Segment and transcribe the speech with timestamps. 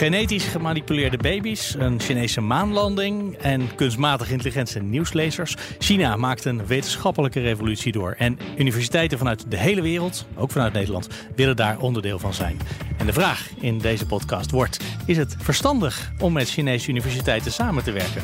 [0.00, 5.56] Genetisch gemanipuleerde baby's, een Chinese maanlanding en kunstmatig intelligente nieuwslezers.
[5.78, 8.14] China maakt een wetenschappelijke revolutie door.
[8.18, 12.58] En universiteiten vanuit de hele wereld, ook vanuit Nederland, willen daar onderdeel van zijn.
[12.98, 17.84] En de vraag in deze podcast wordt: is het verstandig om met Chinese universiteiten samen
[17.84, 18.22] te werken?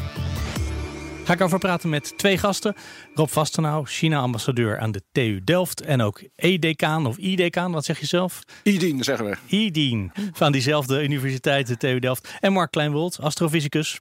[1.27, 2.75] Ga ik over praten met twee gasten.
[3.15, 5.81] Rob Vastenau, China-ambassadeur aan de TU Delft.
[5.81, 8.43] En ook E-decaan of I-decaan, wat zeg je zelf?
[8.63, 9.37] IDIN zeggen we.
[9.47, 12.29] IDIN, van diezelfde universiteit, de TU Delft.
[12.41, 14.01] En Mark Kleinwold, astrofysicus.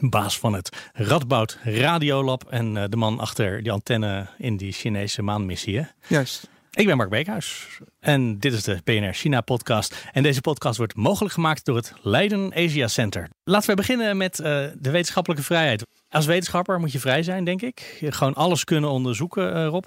[0.00, 5.22] Baas van het Radboud Radiolab en eh, de man achter die antenne in die Chinese
[5.22, 5.78] maanmissie.
[5.78, 5.84] Hè?
[6.06, 6.48] Juist.
[6.76, 10.08] Ik ben Mark Beekhuis en dit is de PNR China podcast.
[10.12, 13.28] En deze podcast wordt mogelijk gemaakt door het Leiden Asia Center.
[13.44, 14.44] Laten we beginnen met uh,
[14.78, 15.82] de wetenschappelijke vrijheid.
[16.08, 17.98] Als wetenschapper moet je vrij zijn, denk ik.
[18.00, 19.84] Gewoon alles kunnen onderzoeken, uh, Rob.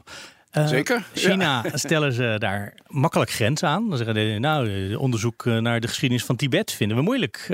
[0.58, 1.06] Uh, Zeker.
[1.14, 3.90] China stellen ze daar makkelijk grenzen aan.
[3.90, 7.48] Dan zeggen ze, nou, onderzoek naar de geschiedenis van Tibet vinden we moeilijk.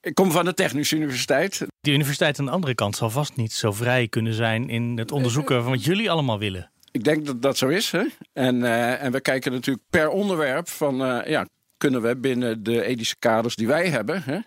[0.00, 1.66] Ik kom van de Technische Universiteit.
[1.80, 5.12] Die universiteit aan de andere kant zal vast niet zo vrij kunnen zijn in het
[5.12, 6.70] onderzoeken van wat jullie allemaal willen.
[6.96, 7.90] Ik denk dat dat zo is.
[7.90, 8.04] Hè?
[8.32, 12.84] En, uh, en we kijken natuurlijk per onderwerp van, uh, ja, kunnen we binnen de
[12.84, 14.38] ethische kaders die wij hebben, hè,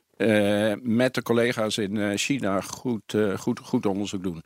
[0.72, 4.44] uh, met de collega's in China goed, goed, goed onderzoek doen.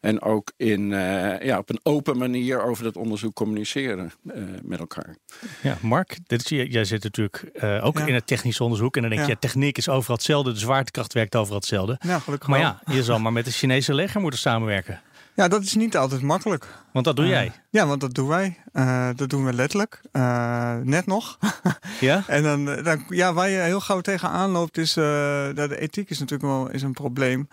[0.00, 0.88] En ook in,
[1.42, 4.12] ja, op een open manier over dat onderzoek communiceren
[4.62, 5.16] met elkaar.
[5.62, 7.50] Ja, Mark, dit is, jij zit natuurlijk
[7.82, 8.06] ook ja.
[8.06, 8.96] in het technisch onderzoek.
[8.96, 9.38] En dan denk je, ja.
[9.38, 10.52] techniek is overal hetzelfde.
[10.52, 11.98] De zwaartekracht werkt overal hetzelfde.
[12.00, 15.00] Ja, gelukkig maar ja, je zal maar met de Chinese leger moeten samenwerken.
[15.34, 16.68] Ja, dat is niet altijd makkelijk.
[16.92, 17.46] Want dat doe jij?
[17.46, 18.58] Uh, ja, want dat doen wij.
[18.72, 20.00] Uh, dat doen we letterlijk.
[20.12, 21.38] Uh, net nog.
[22.00, 22.22] ja?
[22.26, 24.94] En dan, dan, ja, waar je heel gauw tegenaan loopt is...
[24.94, 27.48] dat de ethiek is natuurlijk wel is een probleem.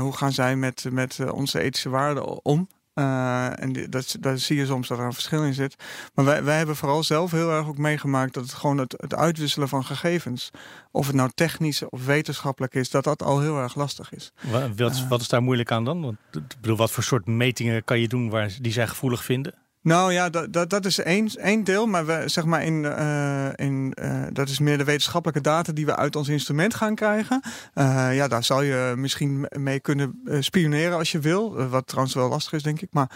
[0.00, 2.68] hoe gaan zij met, met onze ethische waarden om?
[2.94, 5.76] Uh, en dat, daar zie je soms dat er een verschil in zit.
[6.14, 9.14] Maar wij, wij hebben vooral zelf heel erg ook meegemaakt dat het gewoon het, het
[9.14, 10.50] uitwisselen van gegevens,
[10.90, 14.32] of het nou technisch of wetenschappelijk is, dat dat al heel erg lastig is.
[14.40, 16.00] Wat, wat, uh, wat is daar moeilijk aan dan?
[16.02, 19.54] Want, ik bedoel, wat voor soort metingen kan je doen waar, die zij gevoelig vinden?
[19.82, 21.86] Nou ja, dat, dat, dat is één, één deel.
[21.86, 25.86] Maar we, zeg maar in, uh, in, uh, dat is meer de wetenschappelijke data die
[25.86, 27.40] we uit ons instrument gaan krijgen.
[27.74, 31.68] Uh, ja, daar zou je misschien mee kunnen spioneren als je wil.
[31.68, 32.88] wat trouwens wel lastig is, denk ik.
[32.90, 33.10] Maar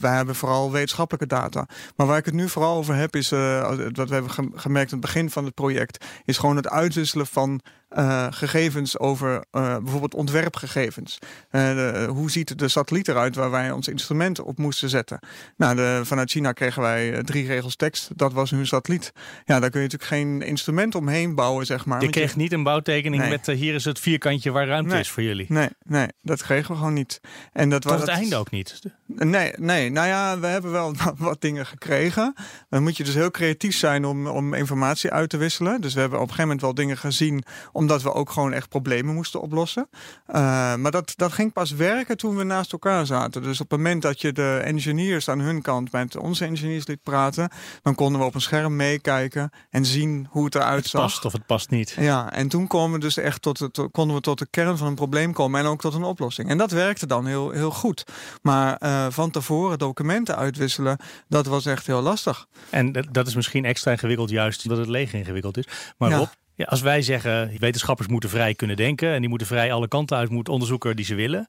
[0.00, 1.66] wij hebben vooral wetenschappelijke data.
[1.96, 5.06] Maar waar ik het nu vooral over heb, is wat we hebben gemerkt aan het
[5.06, 7.60] begin van het project, is gewoon het uitwisselen van
[7.96, 11.18] uh, gegevens over uh, bijvoorbeeld ontwerpgegevens.
[11.50, 15.18] Uh, de, hoe ziet de satelliet eruit waar wij ons instrument op moesten zetten?
[15.56, 18.10] Nou, de, vanuit China kregen wij drie regels tekst.
[18.16, 19.12] Dat was hun satelliet.
[19.44, 22.02] Ja, daar kun je natuurlijk geen instrument omheen bouwen, zeg maar.
[22.02, 22.38] Je kreeg je...
[22.38, 23.30] niet een bouwtekening nee.
[23.30, 25.00] met hier is het vierkantje waar ruimte nee.
[25.00, 25.46] is voor jullie.
[25.48, 27.20] Nee, nee, dat kregen we gewoon niet.
[27.52, 28.80] En dat Tot was het einde ook niet?
[29.06, 32.34] Nee, nee, nou ja, we hebben wel wat dingen gekregen.
[32.68, 35.80] Dan moet je dus heel creatief zijn om, om informatie uit te wisselen.
[35.80, 37.44] Dus we hebben op een gegeven moment wel dingen gezien
[37.82, 39.88] omdat we ook gewoon echt problemen moesten oplossen.
[40.28, 40.34] Uh,
[40.74, 43.42] maar dat, dat ging pas werken toen we naast elkaar zaten.
[43.42, 47.02] Dus op het moment dat je de engineers aan hun kant met onze engineers liet
[47.02, 47.50] praten,
[47.82, 51.00] dan konden we op een scherm meekijken en zien hoe het eruit het zag.
[51.00, 51.96] past of het past niet.
[51.98, 54.86] Ja, en toen konden we dus echt tot, het, konden we tot de kern van
[54.86, 56.48] een probleem komen en ook tot een oplossing.
[56.48, 58.04] En dat werkte dan heel, heel goed.
[58.42, 60.98] Maar uh, van tevoren documenten uitwisselen,
[61.28, 62.46] dat was echt heel lastig.
[62.70, 65.64] En dat is misschien extra ingewikkeld, juist omdat het leeg ingewikkeld is.
[65.98, 66.16] Maar ja.
[66.16, 66.28] Rob,
[66.62, 70.16] ja, als wij zeggen wetenschappers moeten vrij kunnen denken en die moeten vrij alle kanten
[70.16, 71.48] uit moeten onderzoeken die ze willen,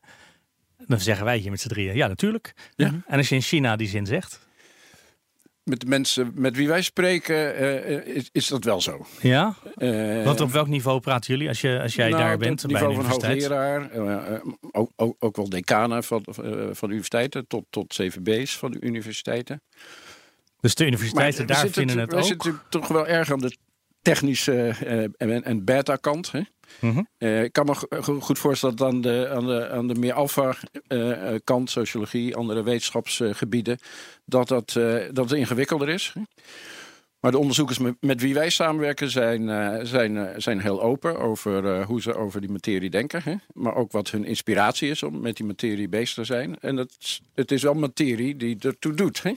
[0.78, 2.53] dan zeggen wij hier met z'n drieën ja, natuurlijk.
[2.75, 2.88] Ja.
[3.07, 4.40] En als je in China die zin zegt.
[5.63, 9.06] Met de mensen met wie wij spreken uh, is, is, dat wel zo.
[9.22, 9.56] Ja?
[9.78, 12.62] Uh, Want op welk niveau praten jullie als, je, als jij nou, daar bent?
[12.62, 13.89] Het niveau bij van hoogleraar,
[14.71, 16.25] ook, ook, ook, wel decanen van,
[16.71, 19.62] van universiteiten tot, tot CVB's van de universiteiten.
[20.59, 22.19] Dus de universiteiten daar vinden het, het ook?
[22.19, 23.57] We zitten toch wel erg aan de
[24.04, 26.32] technische uh, en, en beta-kant.
[26.32, 26.42] Hè?
[26.80, 27.08] Mm -hmm.
[27.18, 31.68] uh, ik kan me goed voorstellen dat aan de, aan de, aan de meer alfa-kant,
[31.70, 33.78] uh, sociologie, andere wetenschapsgebieden,
[34.26, 34.72] dat, dat,
[35.12, 36.14] dat het ingewikkelder is.
[37.20, 39.48] Maar de onderzoekers met, met, wie wij samenwerken zijn,
[39.88, 43.22] zijn, zijn heel open over hoe ze over die materie denken.
[43.24, 43.36] Hè?
[43.54, 46.60] Maar ook wat hun inspiratie is om met die materie bezig te zijn.
[46.60, 49.24] En het, het is wel materie die ertoe doet.
[49.24, 49.34] Hè?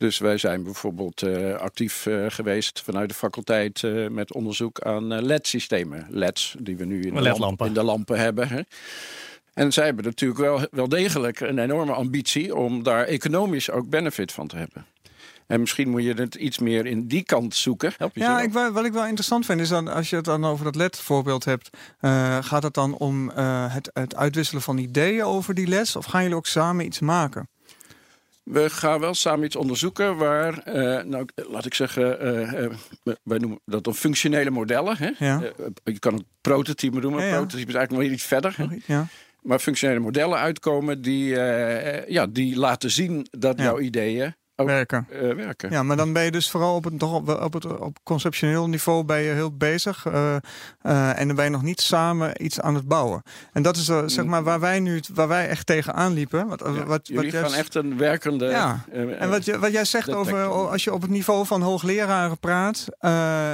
[0.00, 5.22] Dus wij zijn bijvoorbeeld uh, actief uh, geweest vanuit de faculteit uh, met onderzoek aan
[5.24, 6.06] LED-systemen.
[6.10, 8.48] LEDs die we nu in de, lamp, in de, lampen hebben.
[8.48, 8.60] Hè.
[9.54, 14.32] En zij hebben natuurlijk wel, wel degelijk een enorme ambitie om daar economisch ook benefit
[14.32, 14.86] van te hebben.
[15.46, 17.92] En misschien moet je het iets meer in die kant zoeken.
[17.96, 20.44] Help je ja, ik, wat ik wel interessant vind is dan als je het dan
[20.44, 21.70] over dat LED-voorbeeld hebt,
[22.00, 25.96] uh, gaat het dan om uh, het, het uitwisselen van ideeën over die les?
[25.96, 27.48] Of gaan jullie ook samen iets maken?
[28.42, 32.70] We gaan wel samen iets onderzoeken waar, uh, nou, laat ik zeggen, uh,
[33.22, 34.96] wij noemen dat dan functionele modellen.
[34.96, 35.10] Hè?
[35.18, 35.42] Ja.
[35.84, 37.24] je kan het prototype noemen.
[37.24, 37.36] Ja.
[37.36, 38.56] Prototype is eigenlijk nog iets verder.
[38.86, 39.06] Ja.
[39.42, 41.28] Maar functionele modellen uitkomen die,
[42.06, 44.34] ja, die laten zien dat jouw ideeën
[44.64, 45.06] werken.
[45.12, 45.70] Uh, werken.
[45.70, 49.20] Ja, maar dan ben je dus vooral op het, op het op conceptioneel niveau ben
[49.20, 50.06] je heel bezig.
[50.06, 50.36] Uh,
[50.82, 53.22] uh, en dan ben je nog niet samen iets aan het bouwen.
[53.52, 56.48] En dat is zeg maar waar wij nu waar wij echt tegenaan liepen.
[56.48, 58.46] Wat, ja, wat, jullie wat gaan echt een werkende.
[58.46, 58.84] Ja.
[59.18, 62.86] en wat, je, wat jij zegt over als je op het niveau van hoogleraren praat,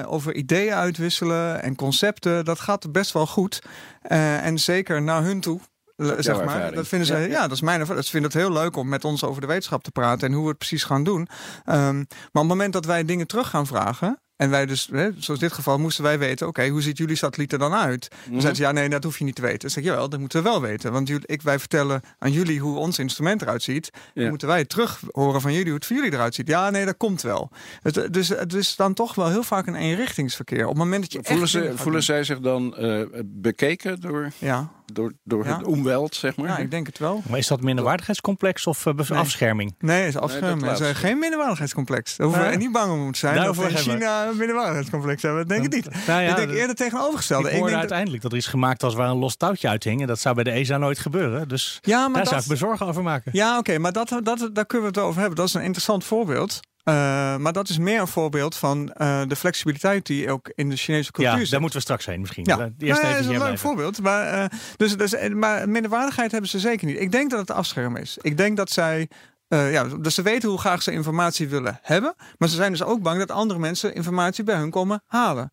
[0.07, 3.63] over ideeën uitwisselen en concepten, dat gaat best wel goed.
[4.03, 5.61] en zeker naar hun toe
[5.97, 6.73] zeg maar.
[6.73, 8.05] Dat vinden ze, ja, dat is mijn ervaring.
[8.05, 10.43] Ze vinden het heel leuk om met ons over de wetenschap te praten en hoe
[10.43, 11.21] we het precies gaan doen.
[11.21, 11.27] Um,
[11.65, 12.03] maar
[12.33, 15.53] op het moment dat wij dingen terug gaan vragen, en wij dus, hè, zoals dit
[15.53, 18.09] geval, moesten wij weten: oké, hoe ziet jullie satelliet er dan uit?
[18.11, 19.59] Mm Dan zeiden ze: ja, nee, dat hoef je niet te weten.
[19.59, 20.93] Dan zeg ik: jawel, dat moeten we wel weten.
[20.93, 23.91] Want jullie, ik, wij vertellen aan jullie hoe ons instrument eruit ziet.
[24.15, 26.49] Dan moeten wij terug horen van jullie hoe het voor jullie eruit ziet.
[26.49, 27.51] Ja, nee, dat komt wel.
[27.83, 30.63] Het, dus het is dan toch wel heel vaak een eenrichtingsverkeer.
[30.63, 31.19] Op het moment dat je.
[31.23, 34.33] Voelen, ze, voelen zij zich dan uh, bekeken door.
[34.39, 36.47] Ja door, door het omweld, zeg maar.
[36.47, 37.23] Ja, ik denk het wel.
[37.29, 39.75] Maar is dat minderwaardigheidscomplex of uh, afscherming?
[39.79, 40.79] Nee, het is afscherming.
[40.79, 42.17] Nee, is geen minderwaardigheidscomplex.
[42.17, 43.45] Daar hoeven we niet bang om moeten zijn.
[43.45, 45.41] Dat we in China een minderwaardigheidscomplex hebben.
[45.41, 46.07] Dat denk ik niet.
[46.07, 47.51] Nou ja, ik denk eerder tegenovergestelde.
[47.51, 50.01] Ik hoorde uiteindelijk dat er iets gemaakt was waar een los touwtje uithing.
[50.01, 51.49] En dat zou bij de ESA nooit gebeuren.
[51.49, 52.29] Dus ja, maar daar dat...
[52.29, 53.31] zou ik bezorgen over maken.
[53.35, 53.79] Ja, oké.
[53.79, 55.37] maar dat, dat, daar kunnen we het over hebben.
[55.39, 56.61] Dat is een interessant voorbeeld.
[56.89, 56.95] Uh,
[57.37, 61.13] maar dat is meer een voorbeeld van uh, de flexibiliteit die ook in de Chinese
[61.13, 61.51] cultuur ja, zit.
[61.51, 62.45] daar moeten we straks heen misschien.
[62.45, 64.03] Ja, Eerst nou, dat is een leuk voorbeeld.
[64.03, 67.01] Maar, uh, dus, dus, maar minderwaardigheid hebben ze zeker niet.
[67.01, 68.19] Ik denk dat het afscherm is.
[68.21, 69.09] Ik denk dat zij
[69.49, 72.15] ja, dus ze weten hoe graag ze informatie willen hebben.
[72.39, 75.51] Maar ze zijn dus ook bang dat andere mensen informatie bij hun komen halen.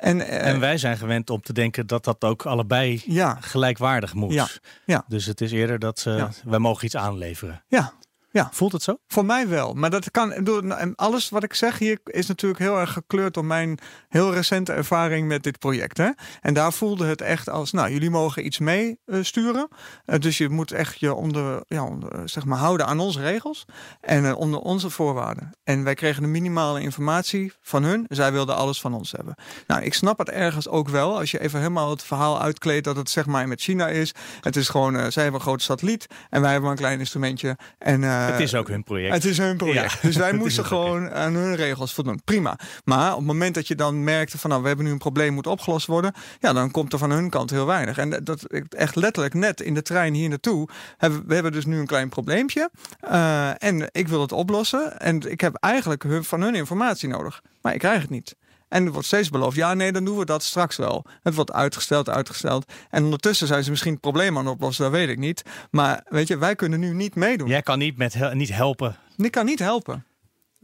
[0.00, 3.36] En, uh, en wij zijn gewend om te denken dat dat ook allebei ja.
[3.40, 4.32] gelijkwaardig moet.
[4.32, 4.48] Ja.
[4.84, 5.04] Ja.
[5.08, 6.30] Dus het is eerder dat ze, ja.
[6.44, 7.64] wij mogen iets aanleveren.
[7.68, 7.92] Ja,
[8.32, 8.48] ja.
[8.52, 8.96] Voelt het zo?
[9.06, 9.74] Voor mij wel.
[9.74, 10.32] Maar dat kan.
[10.32, 13.78] En alles wat ik zeg hier is natuurlijk heel erg gekleurd door mijn
[14.08, 15.96] heel recente ervaring met dit project.
[15.96, 16.10] Hè?
[16.40, 19.68] En daar voelde het echt als: nou, jullie mogen iets meesturen.
[20.06, 23.64] Uh, dus je moet echt je onder, ja, onder, zeg maar, houden aan onze regels
[24.00, 25.50] en uh, onder onze voorwaarden.
[25.64, 28.04] En wij kregen de minimale informatie van hun.
[28.08, 29.34] Zij wilden alles van ons hebben.
[29.66, 31.18] Nou, ik snap het ergens ook wel.
[31.18, 34.14] Als je even helemaal het verhaal uitkleedt dat het zeg maar met China is.
[34.40, 37.56] Het is gewoon: zij hebben een grote satelliet en wij hebben een klein instrumentje.
[37.78, 39.14] En het is ook hun project.
[39.14, 40.02] Het is hun project.
[40.02, 42.20] Dus wij moesten gewoon aan hun regels voldoen.
[42.24, 42.58] Prima.
[42.84, 45.34] Maar op het moment dat je dan merkte van nou, we hebben nu een probleem
[45.34, 46.12] moet opgelost worden.
[46.40, 47.98] Ja, dan komt er van hun kant heel weinig.
[47.98, 50.68] En dat echt letterlijk net in de trein hier naartoe.
[50.96, 52.70] Hebben, we hebben dus nu een klein probleempje.
[53.04, 55.00] Uh, en ik wil het oplossen.
[55.00, 57.42] En ik heb eigenlijk van hun informatie nodig.
[57.62, 58.36] Maar ik krijg het niet.
[58.70, 61.04] En er wordt steeds beloofd, ja nee, dan doen we dat straks wel.
[61.22, 62.72] Het wordt uitgesteld, uitgesteld.
[62.90, 65.42] En ondertussen zijn ze misschien het probleem aan het oplossen, dat weet ik niet.
[65.70, 67.48] Maar weet je, wij kunnen nu niet meedoen.
[67.48, 68.96] Jij kan niet, met niet helpen.
[69.16, 70.04] Ik kan niet helpen.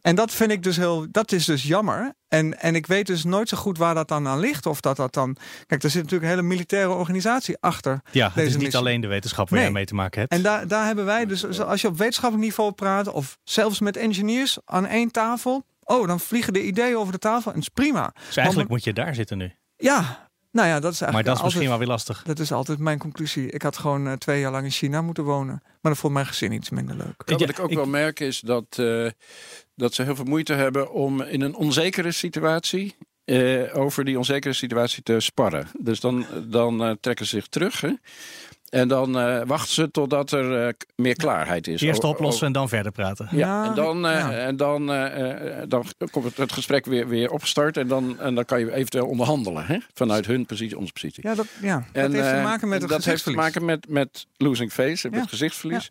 [0.01, 2.15] En dat vind ik dus heel, dat is dus jammer.
[2.29, 4.67] En, en ik weet dus nooit zo goed waar dat dan aan ligt.
[4.67, 5.37] Of dat dat dan.
[5.67, 8.01] Kijk, er zit natuurlijk een hele militaire organisatie achter.
[8.11, 9.69] Ja, het is niet alleen de wetenschap waar nee.
[9.69, 10.33] je mee te maken hebt.
[10.33, 13.97] En daar, daar hebben wij dus, als je op wetenschappelijk niveau praat, of zelfs met
[13.97, 17.75] engineers aan één tafel, Oh, dan vliegen de ideeën over de tafel en het is
[17.75, 18.13] prima.
[18.27, 19.53] Dus eigenlijk moet je daar zitten nu.
[19.77, 21.13] Ja, nou ja, dat is eigenlijk.
[21.13, 22.23] Maar dat is misschien wel weer lastig.
[22.23, 23.51] Dat is altijd mijn conclusie.
[23.51, 25.63] Ik had gewoon uh, twee jaar lang in China moeten wonen.
[25.81, 27.23] Maar dat vond mijn gezin iets minder leuk.
[27.27, 29.11] Ja, wat ik ook wel merk is dat, uh,
[29.75, 32.97] dat ze heel veel moeite hebben om in een onzekere situatie.
[33.25, 35.69] Uh, over die onzekere situatie te sparren.
[35.79, 37.81] Dus dan, dan trekken ze zich terug.
[37.81, 37.93] Hè?
[38.77, 41.81] En dan uh, wachten ze totdat er uh, meer klaarheid is.
[41.81, 43.29] Eerst oplossen en dan verder praten.
[43.31, 44.33] Ja, en dan, uh, ja.
[44.33, 44.87] en dan,
[45.69, 47.77] dan komt het, het, gesprek weer, weer opgestart.
[47.77, 49.67] En dan, en dan kan je eventueel onderhandelen.
[49.67, 49.79] Hè?
[49.95, 51.29] Vanuit hun positie, onze positie.
[51.29, 51.85] Ja, dat, ja.
[51.93, 55.11] En, dat heeft te maken met het Dat heeft te maken met, met losing face,
[55.11, 55.89] met gezichtsverlies.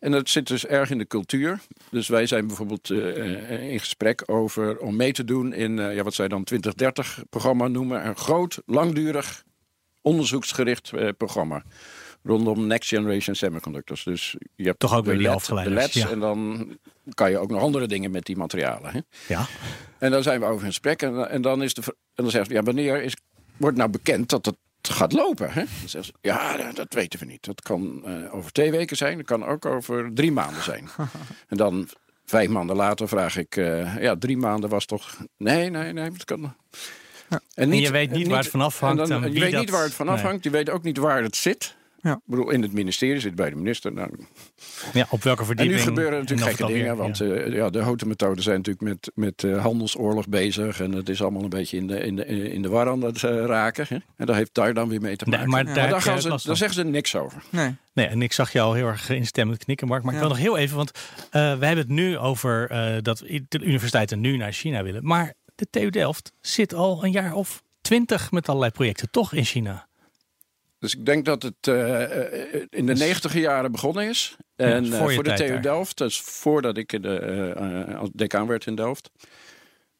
[0.00, 1.58] En dat zit dus erg in de cultuur.
[1.90, 6.28] Dus wij zijn bijvoorbeeld in gesprek over om mee te doen in ja, wat zij
[6.28, 8.06] dan 2030 programma noemen.
[8.06, 9.42] Een groot, langdurig,
[10.02, 11.62] onderzoeksgericht programma
[12.26, 14.04] rondom next generation semiconductors.
[14.04, 16.10] Dus je hebt toch ook weer die LED, LEDs ja.
[16.10, 16.68] en dan
[17.14, 18.90] kan je ook nog andere dingen met die materialen.
[18.92, 19.00] Hè?
[19.28, 19.46] Ja.
[19.98, 22.50] En dan zijn we over in gesprek en, en dan is de en dan zegt
[22.50, 23.16] ja wanneer is
[23.56, 25.52] wordt nou bekend dat het gaat lopen.
[25.52, 25.60] Hè?
[25.60, 27.44] Dan zeggen ze, ja, dat weten we niet.
[27.44, 30.88] Dat kan uh, over twee weken zijn, dat kan ook over drie maanden zijn.
[31.48, 31.88] en dan
[32.24, 35.16] vijf maanden later vraag ik, eh, ja, drie maanden was toch.
[35.36, 36.54] Nee, nee, nee, dat kan.
[37.28, 37.40] Ja.
[37.54, 39.10] En, je weet niet, waar het van afhangt.
[39.10, 40.44] En je weet niet waar het van afhangt.
[40.44, 41.76] Je weet ook niet waar het zit.
[42.06, 42.12] Ja.
[42.12, 43.92] Ik bedoel, in het ministerie zit bij de minister.
[43.92, 44.10] Nou,
[44.92, 45.78] ja, op welke verdieping?
[45.78, 46.96] En nu gebeuren natuurlijk gekke dingen.
[46.96, 47.24] want ja.
[47.24, 50.80] Uh, ja, de houten zijn natuurlijk met, met uh, handelsoorlog bezig.
[50.80, 53.22] En het is allemaal een beetje in de, in de, in de war aan het
[53.22, 53.86] uh, raken.
[53.88, 53.96] Hè?
[54.16, 55.50] En dat heeft daar dan weer mee te maken.
[55.50, 57.42] Nee, maar daar, daar, gaan ze, daar zeggen ze niks over.
[57.50, 57.76] Nee.
[57.92, 60.02] nee, en ik zag jou al heel erg instemmend knikken, Mark.
[60.02, 60.90] Maar ik wil nog heel even, want
[61.30, 62.68] we hebben het nu over
[63.02, 65.06] dat de universiteiten nu naar China willen.
[65.06, 69.44] Maar de TU Delft zit al een jaar of twintig met allerlei projecten toch in
[69.44, 69.86] China.
[70.78, 72.00] Dus ik denk dat het uh,
[72.52, 74.36] in de dus- negentiger jaren begonnen is.
[74.56, 78.66] En ja, voor, uh, voor de TU Delft, dus voordat ik de, als decaan werd
[78.66, 79.10] in Delft.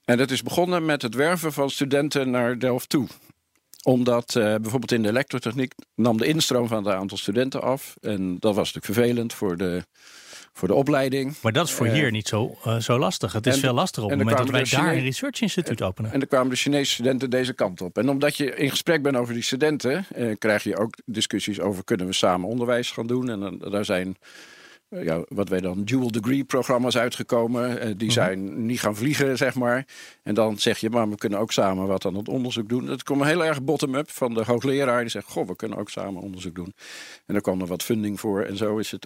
[0.04, 3.06] En dat is begonnen met het werven van studenten naar Delft toe
[3.82, 7.96] omdat bijvoorbeeld in de elektrotechniek nam de instroom van het aantal studenten af.
[8.00, 9.84] En dat was natuurlijk vervelend voor de
[10.56, 11.34] voor de opleiding.
[11.42, 13.32] Maar dat is voor hier niet zo, uh, zo lastig.
[13.32, 16.12] Het is veel lastiger op het moment dat wij daar een research instituut openen.
[16.12, 17.98] En er kwamen de Chinese studenten deze kant op.
[17.98, 21.84] En omdat je in gesprek bent over die studenten, eh, krijg je ook discussies over
[21.84, 23.30] kunnen we samen onderwijs gaan doen.
[23.30, 24.26] En daar zijn eh,
[24.88, 27.70] ja, wat wij dan dual degree programma's uitgekomen.
[27.70, 28.10] Uh, die mhm.
[28.10, 29.86] zijn niet gaan vliegen, zeg maar.
[30.22, 32.86] En dan zeg je, maar we kunnen ook samen wat aan het onderzoek doen.
[32.86, 35.00] Dat komt heel erg bottom-up van de hoogleraar.
[35.00, 36.74] Die zegt, goh, we kunnen ook samen onderzoek doen.
[37.26, 38.42] En dan kwam er wat funding voor.
[38.42, 39.04] En zo is het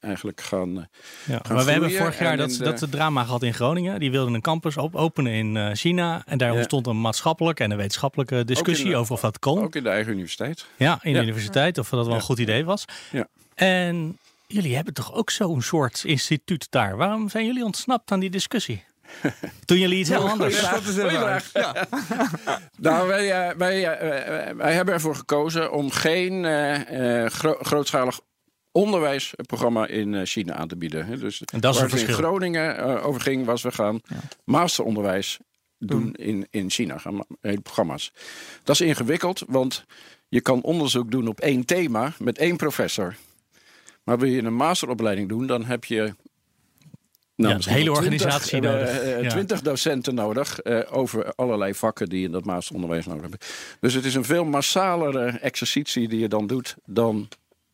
[0.00, 0.82] eigenlijk gaan, uh,
[1.26, 2.64] ja, gaan Maar we hebben vorig jaar dat, de...
[2.64, 4.00] dat drama gehad in Groningen.
[4.00, 6.22] Die wilden een campus op openen in China.
[6.26, 9.62] En daar ontstond een maatschappelijke en een wetenschappelijke discussie over of dat kon.
[9.62, 10.66] Ook in de eigen universiteit.
[10.76, 11.78] Ja, in de universiteit.
[11.78, 12.84] Of dat wel een goed idee was.
[13.10, 13.28] Ja.
[13.54, 14.18] En
[14.50, 16.96] Jullie hebben toch ook zo'n soort instituut daar?
[16.96, 18.84] Waarom zijn jullie ontsnapt aan die discussie?
[19.64, 20.60] Toen jullie iets heel anders.
[20.60, 21.86] Ja, ja.
[22.76, 27.26] nou, wij, eh, wij, eh, wij hebben ervoor gekozen om geen uh,
[27.60, 28.20] grootschalig
[28.72, 31.18] onderwijsprogramma in China aan te bieden.
[31.18, 34.00] Dus en dat is waar het in Groningen over ging, was we gaan
[34.44, 35.38] masteronderwijs
[35.78, 36.98] doen in, in China.
[36.98, 38.12] Gaan hele programma's.
[38.62, 39.84] Dat is ingewikkeld, want
[40.28, 43.16] je kan onderzoek doen op één thema met één professor.
[44.08, 46.14] Maar wil je een masteropleiding doen, dan heb je
[47.34, 49.02] nou, ja, hele organisatie 20, nodig.
[49.02, 53.38] Uh, uh, 20 docenten nodig uh, over allerlei vakken die in dat masteronderwijs nodig hebben.
[53.80, 57.28] Dus het is een veel massalere exercitie die je dan doet dan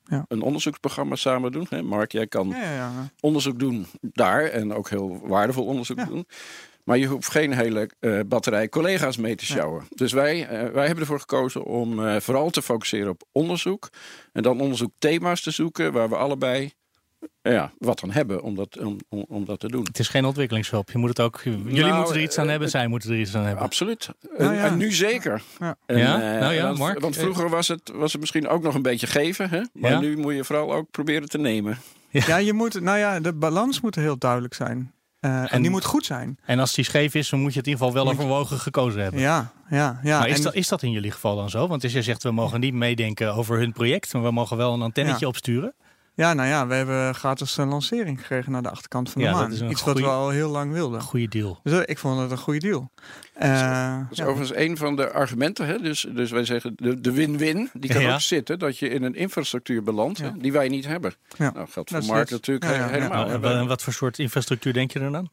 [0.05, 0.25] ja.
[0.29, 1.67] een onderzoeksprogramma samen doen.
[1.69, 1.83] Hè?
[1.83, 6.27] Mark, jij kan ja, onderzoek doen daar en ook heel waardevol onderzoek doen.
[6.85, 9.87] Maar je hoeft geen hele uh, batterij collega's mee te sjouwen.
[9.89, 13.89] Dus wij, uh, wij hebben ervoor gekozen om uh, vooral te focussen op onderzoek.
[14.33, 16.73] En dan onderzoekthema's te zoeken waar we allebei
[17.43, 19.85] ja, wat aan hebben om dat, om, om, dat te doen.
[19.85, 20.91] Het is geen ontwikkelingshulp.
[20.91, 23.35] Je moet het ook, jullie nou, moeten er iets aan hebben, zij moeten er iets
[23.35, 23.65] aan hebben.
[23.65, 24.09] Absoluut.
[24.39, 24.65] Nou, ja.
[24.65, 25.43] en, nu zeker.
[25.59, 26.39] Ja, en, ja?
[26.39, 27.01] nou ja, want, Mark.
[27.01, 29.51] Want vroeger was het, was het misschien ook nog een beetje geven.
[29.51, 29.63] Hè?
[29.73, 31.79] Maar nu moet je vooral ook proberen te nemen.
[32.11, 34.93] Ja, je moet, nou ja, de balans moet heel duidelijk zijn.
[35.25, 36.39] Uh, en, die moet goed zijn.
[36.45, 39.03] En als die scheef is, dan moet je het in ieder geval wel overwogen gekozen
[39.03, 39.21] hebben.
[39.21, 40.19] Ja, ja, ja.
[40.19, 41.67] Maar is, dat, is dat in jullie geval dan zo?
[41.67, 44.73] Want dus je zegt, we mogen niet meedenken over hun project, maar we mogen wel
[44.73, 45.75] een antennetje opsturen.
[46.17, 49.53] Ja, nou ja, we hebben gratis een lancering gekregen naar de achterkant van de maan.
[49.71, 51.01] Iets wat we al heel lang wilden.
[51.01, 51.61] Goede deal.
[51.63, 52.91] Dus ik vond het een goede deal.
[53.43, 54.25] Uh, dat is ja.
[54.25, 55.67] overigens een van de argumenten.
[55.67, 55.79] Hè?
[55.79, 57.71] Dus, dus wij zeggen de win-win.
[57.73, 61.15] Die kan ook zitten dat je in een infrastructuur belandt hè, die wij niet hebben.
[61.39, 61.51] Ja.
[61.55, 63.31] Nou, geldt voor Mark natuurlijk helemaal.
[63.31, 65.23] En wat voor soort infrastructuur denk je er dan?
[65.23, 65.29] Uh,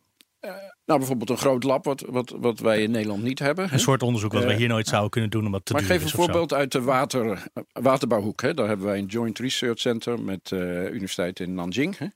[0.85, 3.73] nou, bijvoorbeeld een groot lab, wat, wat, wat wij in Nederland niet hebben.
[3.73, 5.45] Een soort onderzoek wat wij hier nooit zouden kunnen doen.
[5.45, 8.41] Omdat te maar ik geef een voorbeeld uit de water, waterbouwhoek.
[8.41, 8.53] Hè.
[8.53, 11.97] Daar hebben wij een Joint Research Center met de uh, Universiteit in Nanjing.
[11.97, 12.07] Hè.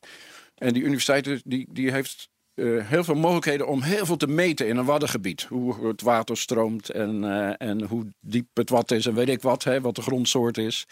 [0.55, 4.67] En die universiteit die, die heeft uh, heel veel mogelijkheden om heel veel te meten
[4.67, 5.43] in een waddengebied.
[5.43, 9.41] Hoe het water stroomt en, uh, en hoe diep het wat is en weet ik
[9.41, 10.85] wat, hè, wat de grondsoort is.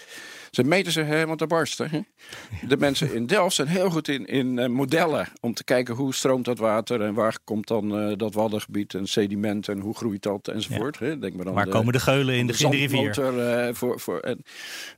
[0.54, 1.90] Ze meten ze helemaal te barsten.
[1.90, 2.02] Hè.
[2.68, 6.14] De mensen in Delft zijn heel goed in, in uh, modellen om te kijken hoe
[6.14, 10.48] stroomt dat water en waar komt dan dat waddengebied en sediment en hoe groeit dat
[10.48, 10.98] enzovoort.
[11.00, 11.06] Ja.
[11.06, 11.20] Hè.
[11.20, 13.76] Denk maar dan waar de, komen de geulen in de, de, de rivier?
[13.76, 14.44] voor, voor, en,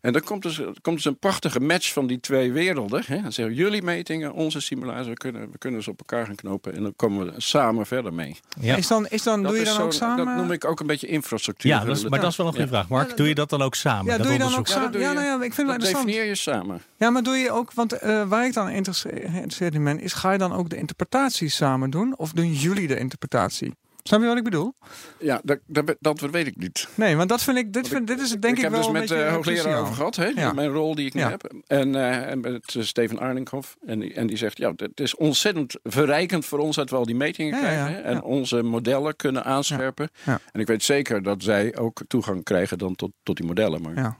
[0.01, 3.03] en dan komt dus, komt dus een prachtige match van die twee werelden.
[3.05, 3.21] Hè.
[3.21, 6.75] Dan zeggen jullie metingen, onze simulatie, we kunnen, we kunnen ze op elkaar gaan knopen.
[6.75, 8.35] En dan komen we samen verder mee.
[8.59, 8.75] Ja.
[8.75, 10.25] Is dan, is dan, doe je dan ook samen?
[10.25, 11.71] Dat noem ik ook een beetje infrastructuur.
[11.71, 12.87] Ja, dat is, maar dat is wel een goede vraag.
[12.87, 14.11] Mark, doe je dat dan ook samen?
[14.11, 14.99] Ja, doe je dan ook samen?
[14.99, 16.81] Ja, nou ja, ik vind dat definieer je samen.
[16.97, 20.31] Ja, maar doe je ook, want uh, waar ik dan geïnteresseerd in ben, is ga
[20.31, 22.17] je dan ook de interpretatie samen doen?
[22.17, 23.73] Of doen jullie de interpretatie?
[24.07, 24.73] Snap je wat ik bedoel?
[25.19, 26.87] Ja, dat, dat, dat weet ik niet.
[26.95, 28.93] Nee, want dat vind ik, dit, vind, dit is denk ik, ik wel Ik heb
[28.93, 30.53] dus met de hoogleraar over gehad, hè, ja.
[30.53, 31.29] mijn rol die ik nu ja.
[31.29, 31.53] heb.
[31.67, 33.77] En, uh, en met uh, Steven Arlinghoff.
[33.85, 37.05] En, die, en die zegt, ja, het is ontzettend verrijkend voor ons dat we al
[37.05, 37.93] die metingen krijgen.
[37.93, 40.09] Hè, en onze modellen kunnen aanscherpen.
[40.25, 43.81] En ik weet zeker dat zij ook toegang krijgen dan tot, tot die modellen.
[43.81, 43.95] Maar...
[43.95, 44.17] Ja.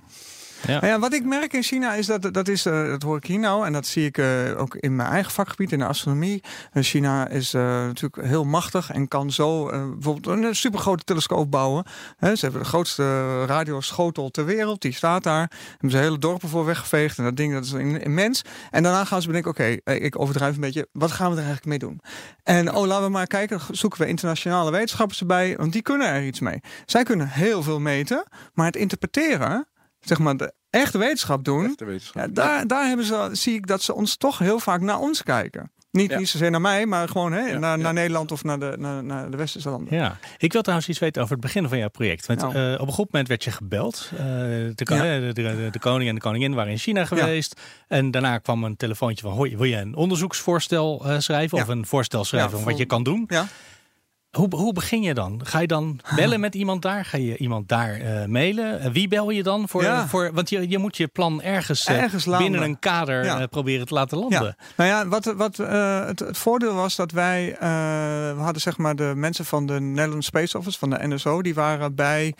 [0.67, 3.25] Nou ja, wat ik merk in China is dat, dat, is, eh, dat hoor ik
[3.25, 6.43] hier nou, en dat zie ik eh, ook in mijn eigen vakgebied, in de astronomie.
[6.71, 11.83] Eh, China is natuurlijk heel machtig en kan zo bijvoorbeeld een supergrote telescoop bouwen.
[12.19, 15.51] Ze hebben de grootste radioschotel ter wereld, die staat daar.
[15.71, 18.41] Hebben ze hele dorpen voor weggeveegd en dat ding dat is immens.
[18.71, 21.65] En daarna gaan ze bedenken, oké, ik overdrijf een beetje, wat gaan we er eigenlijk
[21.67, 22.01] mee doen?
[22.43, 26.25] En oh, laten we maar kijken, zoeken we internationale wetenschappers erbij, want die kunnen er
[26.25, 26.61] iets mee.
[26.85, 29.67] Zij kunnen heel veel meten, maar het interpreteren,
[30.05, 32.21] zeg maar de echte wetenschap doen, Echte wetenschap.
[32.21, 35.23] ja, daar, daar hebben ze, zie ik dat ze ons toch heel vaak naar ons
[35.23, 35.69] kijken.
[35.91, 36.17] Niet, Ja.
[36.17, 37.83] niet zozeer naar mij, maar gewoon hè, Ja, naar, ja.
[37.83, 39.95] naar Nederland of naar de, naar, naar de westerse landen.
[39.97, 42.25] Ja, ik wil trouwens iets weten over het begin van jouw project.
[42.25, 42.55] Want Nou.
[42.55, 44.09] eh, op een goed moment werd je gebeld.
[44.11, 44.17] Eh,
[44.75, 45.19] de, ko- Ja.
[45.19, 47.61] de, de, de koning en de koningin waren in China geweest.
[47.87, 49.33] En daarna kwam een telefoontje van...
[49.35, 51.57] Hoi, wil je een onderzoeksvoorstel eh, schrijven?
[51.57, 51.63] Ja.
[51.63, 53.23] Of een voorstel schrijven Ja, van wat je kan doen?
[53.27, 53.47] Ja.
[54.35, 55.41] Hoe, hoe begin je dan?
[55.43, 57.05] Ga je dan bellen met iemand daar?
[57.05, 58.79] Ga je iemand daar eh, mailen?
[58.79, 59.69] Eh, wie bel je dan?
[59.69, 60.07] Voor, Ja.
[60.07, 63.45] voor, want je, je moet je plan ergens, eh, Ergens binnen een kader Ja.
[63.47, 64.55] proberen te laten landen.
[64.59, 64.65] Ja.
[64.77, 67.55] Nou ja, wat, wat het, het voordeel was dat wij,
[68.35, 71.53] we hadden zeg maar de mensen van de Netherlands Space Office, van de NSO, die
[71.53, 72.33] waren bij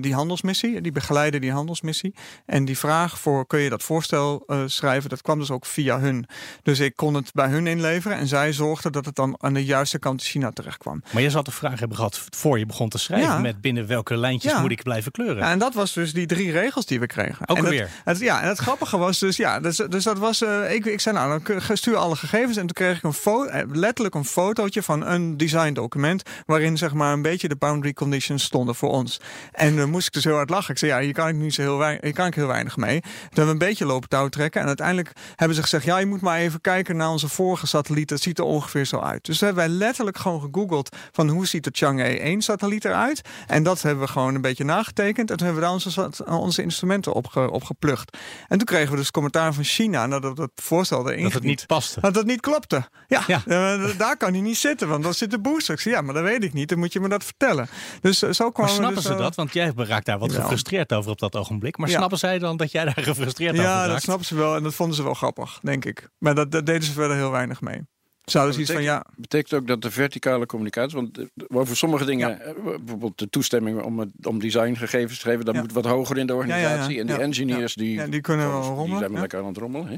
[0.00, 2.14] die handelsmissie, die begeleiden die handelsmissie.
[2.46, 6.26] En die vraag voor kun je dat voorstel schrijven, dat kwam dus ook via hun.
[6.62, 9.64] Dus ik kon het bij hun inleveren en zij zorgden dat het dan aan de
[9.64, 11.02] juiste kant China terecht kwam.
[11.12, 13.28] Maar je zal de vraag hebben gehad voor je begon te schrijven...
[13.28, 13.38] Ja.
[13.38, 14.60] met binnen welke lijntjes Ja.
[14.60, 15.36] moet ik blijven kleuren?
[15.36, 17.48] Ja, en dat was dus die drie regels die we kregen.
[17.48, 17.80] Ook en alweer?
[17.80, 20.84] Het, het- ja, en het grappige was dus, ja, dus, dus dat was, eh, ik,
[20.84, 22.56] ik zei nou, dan stuur alle gegevens.
[22.56, 26.76] En toen kreeg ik een foto, eh, letterlijk een fotootje van een design document, waarin
[26.76, 29.20] zeg maar een beetje de boundary conditions stonden voor ons.
[29.52, 30.70] En dan moest ik dus heel hard lachen.
[30.72, 32.76] Ik zei, ja, hier kan ik nu zo heel weinig, hier kan ik heel weinig
[32.76, 33.00] mee.
[33.00, 34.60] Toen hebben we een beetje lopen touw trekken.
[34.60, 38.08] En uiteindelijk hebben ze gezegd, ja, je moet maar even kijken naar onze vorige satelliet.
[38.08, 39.24] Dat ziet er ongeveer zo uit.
[39.24, 43.20] Dus hebben wij letterlijk gewoon gegoogeld van hoe ziet de Chang'e 1 satelliet eruit.
[43.46, 45.30] En dat hebben we gewoon een beetje nagetekend.
[45.30, 48.16] En toen hebben we daar onze, onze instrumenten op, ge, op geplucht.
[48.48, 51.66] En toen kregen we dus commentaar van China nadat het voorstel erin dat het niet
[51.66, 52.00] paste.
[52.00, 52.88] Dat het niet klopte.
[53.06, 53.42] Ja, Ja.
[53.46, 55.74] eh, daar kan hij niet zitten, want dan zit de booster.
[55.74, 56.68] Ik zei, ja, maar dat weet ik niet.
[56.68, 57.68] Dan moet je me dat vertellen.
[58.00, 59.34] Dus eh, zo kwamen Maar snappen dus, ze eh, dat?
[59.34, 61.76] Want jij raakt daar wat gefrustreerd over op dat ogenblik.
[61.78, 61.96] Maar Ja.
[61.96, 63.90] snappen zij dan dat jij daar gefrustreerd over Ja, raakt?
[63.92, 64.56] dat snappen ze wel.
[64.56, 66.08] En dat vonden ze wel grappig, denk ik.
[66.18, 67.80] Maar dat, dat deden ze verder heel weinig mee.
[68.30, 72.04] Zouden ze iets van, ja, betekent ook dat de verticale communicatie, want eh, over sommige
[72.04, 75.60] dingen, eh, bijvoorbeeld de toestemming om, het, om designgegevens te geven, dat Ja.
[75.60, 76.94] moet wat hoger in de organisatie.
[76.94, 78.88] ja, En die engineers die, ja, die kunnen wel die rommelen.
[78.98, 79.20] zijn wel ja.
[79.20, 79.86] lekker aan het rommelen.
[79.88, 79.96] Hè?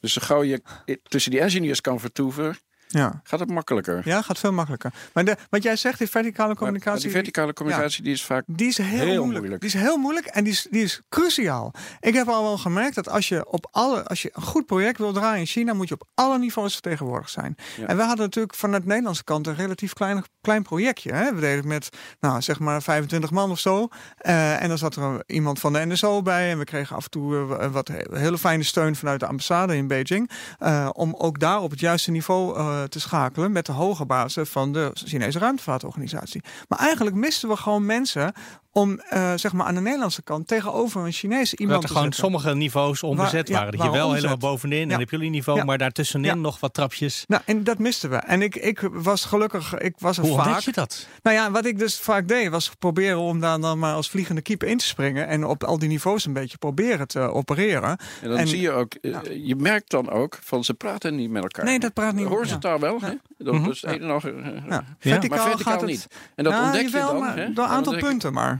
[0.00, 2.56] Dus zo gauw je i- tussen die engineers kan vertoeven,
[2.92, 3.20] Ja.
[3.24, 4.00] gaat het makkelijker.
[4.04, 4.92] ja, gaat veel makkelijker.
[5.12, 6.92] Maar de, wat jij zegt, die verticale communicatie...
[6.92, 9.38] maar die verticale communicatie die is vaak Die is heel, Heel moeilijk.
[9.38, 9.60] moeilijk.
[9.60, 11.72] Die is heel moeilijk en die is, die is cruciaal.
[12.00, 14.98] Ik heb al wel gemerkt dat als je op alle, als je een goed project
[14.98, 17.56] wil draaien in China, moet je op alle niveaus vertegenwoordigd zijn.
[17.76, 17.86] Ja.
[17.86, 21.12] En we hadden natuurlijk vanuit de Nederlandse kant een relatief klein, klein projectje.
[21.12, 21.34] Hè?
[21.34, 21.88] We deden het met,
[22.20, 23.88] nou zeg maar 25 man of zo.
[24.16, 26.50] Eh, en dan zat er iemand van de NSO bij.
[26.50, 29.76] En we kregen af en toe eh, wat he- hele fijne steun vanuit de ambassade
[29.76, 30.30] in Beijing.
[30.58, 34.46] eh, om ook daar op het juiste niveau eh, te schakelen met de hoge bazen
[34.46, 36.42] van de Chinese ruimtevaartorganisatie.
[36.68, 38.32] Maar eigenlijk misten we gewoon mensen
[38.72, 41.94] om eh, zeg maar aan de Nederlandse kant tegenover een Chinese iemand Dat er te
[42.00, 42.30] gewoon zetten.
[42.30, 43.78] sommige niveaus onbezet Waar- ja, waren.
[43.78, 44.94] Dat je wel helemaal bovenin Ja.
[44.96, 45.64] en op jullie niveau, Ja.
[45.64, 46.34] maar daartussenin Ja.
[46.34, 47.24] nog wat trapjes.
[47.28, 48.16] Nou, en dat misten we.
[48.16, 50.46] En ik, ik was gelukkig, ik was er Hoe vaak.
[50.46, 51.06] ontdek je dat?
[51.22, 54.40] Nou ja, wat ik dus vaak deed, was proberen om daar dan maar als vliegende
[54.40, 55.26] keeper in te springen.
[55.28, 57.98] En op al die niveaus een beetje proberen te opereren.
[58.22, 61.30] En dan En- zie je ook, eh, je merkt dan ook van ze praten niet
[61.30, 61.64] met elkaar.
[61.64, 62.26] Nee, dat praat niet.
[62.26, 62.52] Horen ze ja.
[62.52, 63.00] het daar wel?
[63.00, 63.12] Hè?
[63.38, 63.70] Dat Mhm.
[63.70, 64.38] is het een en ander.
[64.38, 64.62] eh, Ja.
[64.68, 64.84] Ja.
[64.98, 66.06] Verticaal, Maar verticaal gaat het, niet.
[66.34, 67.38] En dat Nou, ontdek je dan.
[67.64, 68.59] een aantal punten maar.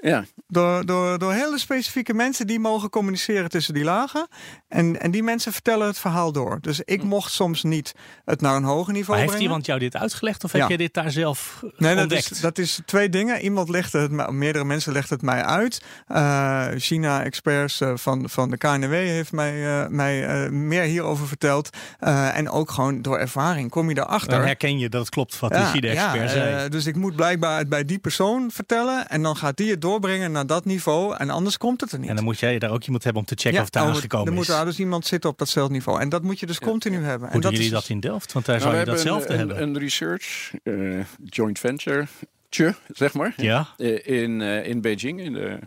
[0.00, 4.28] Ja, Door, door, door hele specifieke mensen die mogen communiceren tussen die lagen.
[4.68, 6.58] En, en die mensen vertellen het verhaal door.
[6.60, 9.42] Dus ik mocht soms niet het naar een hoger niveau Maar heeft brengen.
[9.42, 10.58] iemand jou dit uitgelegd of Ja.
[10.58, 12.30] heb je dit daar zelf Nee, dat ontdekt?
[12.30, 13.40] is, dat is twee dingen.
[13.40, 15.82] Iemand legde het, meerdere mensen legden het mij uit.
[16.06, 21.70] Eh, China-experts eh, van, van de KNW heeft mij, eh, mij eh, meer hierover verteld.
[21.98, 24.30] Eh, en ook gewoon door ervaring kom je erachter.
[24.30, 26.68] Dan herken je dat het klopt wat die China-expert ja, zei.
[26.68, 29.08] dus ik moet blijkbaar het bij die persoon vertellen.
[29.08, 31.16] En dan gaat die het doorbrengen naar dat niveau.
[31.16, 32.08] En anders komt het er niet.
[32.08, 33.84] en dan moet jij daar ook iemand hebben om te checken Ja, of het daar
[33.86, 34.48] dan aangekomen moet is.
[34.48, 36.00] daar dus iemand zitten op datzelfde niveau.
[36.00, 37.18] En dat moet je dus continu hebben.
[37.18, 38.32] Hoe en doen dat jullie is dat in Delft?
[38.32, 39.68] Want daar Nou, zou we je datzelfde hebben een, hebben.
[39.68, 42.06] een, een research, eh, joint venture,
[42.48, 43.32] tje, zeg maar.
[43.36, 45.20] ja, eh, in, eh, in Beijing.
[45.20, 45.58] In de,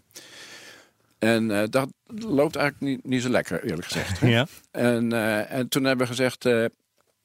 [1.20, 4.20] en eh, dat loopt eigenlijk niet, niet zo lekker, eerlijk gezegd.
[4.20, 4.48] ja.
[4.72, 6.66] En, eh, en toen hebben we gezegd, eh,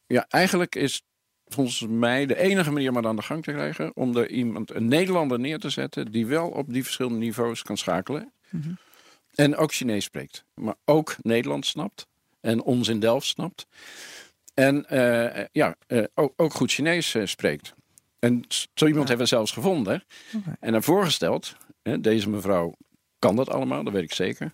[0.07, 1.03] ja, eigenlijk is
[1.47, 3.97] volgens mij de enige manier om het aan de gang te krijgen...
[3.97, 7.77] om er iemand, een Nederlander neer te zetten die wel op die verschillende niveaus kan
[7.77, 8.33] schakelen.
[8.51, 8.73] Mhm.
[9.35, 10.45] En ook Chinees spreekt.
[10.55, 12.07] Maar ook Nederlands snapt.
[12.41, 13.67] En ons in Delft snapt.
[14.55, 17.75] En eh, ja, eh, ook, ook goed Chinees eh, spreekt.
[18.19, 20.05] En zo iemand hebben we zelfs gevonden.
[20.61, 22.75] En dan voorgesteld, hè, deze mevrouw
[23.19, 24.53] kan dat allemaal, dat weet ik zeker.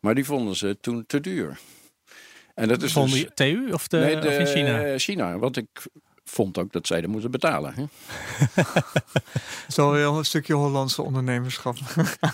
[0.00, 1.58] Maar die vonden ze toen te duur.
[2.54, 4.98] En dat is Van dus, de TU of, de, nee, of in China?
[4.98, 5.38] China.
[5.38, 5.68] Want ik
[6.28, 7.74] vond ook dat zij er moeten betalen.
[7.74, 7.84] Hè?
[8.54, 8.84] Dat
[9.68, 11.76] is wel weer een stukje Hollandse ondernemerschap.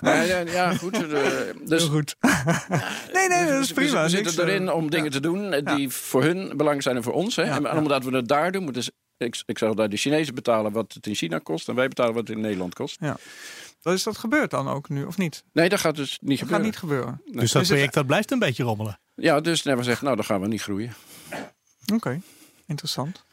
[0.01, 0.93] Nee, ja, ja, goed.
[1.13, 1.21] eh,
[1.65, 2.17] dus, Heel goed.
[3.13, 3.93] nee, nee, dat is prima.
[3.93, 6.97] We, Niks, zitten erin eh, om dingen te doen eh, die voor hun belangrijk zijn
[6.97, 7.37] en voor ons.
[7.37, 7.43] Hè?
[7.43, 7.77] Ja, en ja.
[7.77, 10.93] omdat we het daar doen, moeten ze, ik, ik zeg dat de Chinezen betalen wat
[10.93, 12.99] het in China kost en wij betalen wat het in Nederland kost.
[13.83, 15.45] Dat is dat gebeurt dan ook nu, of niet?
[15.53, 16.65] Nee, dat gaat dus niet Dat gaat gebeuren.
[16.67, 17.21] niet gebeuren.
[17.41, 18.99] dus dat het- project dat blijft een beetje rommelen.
[19.15, 20.95] Ja, dus dan hebben we gezegd, nou dan gaan we niet groeien.
[21.95, 22.21] Oké,
[22.67, 23.25] interessant.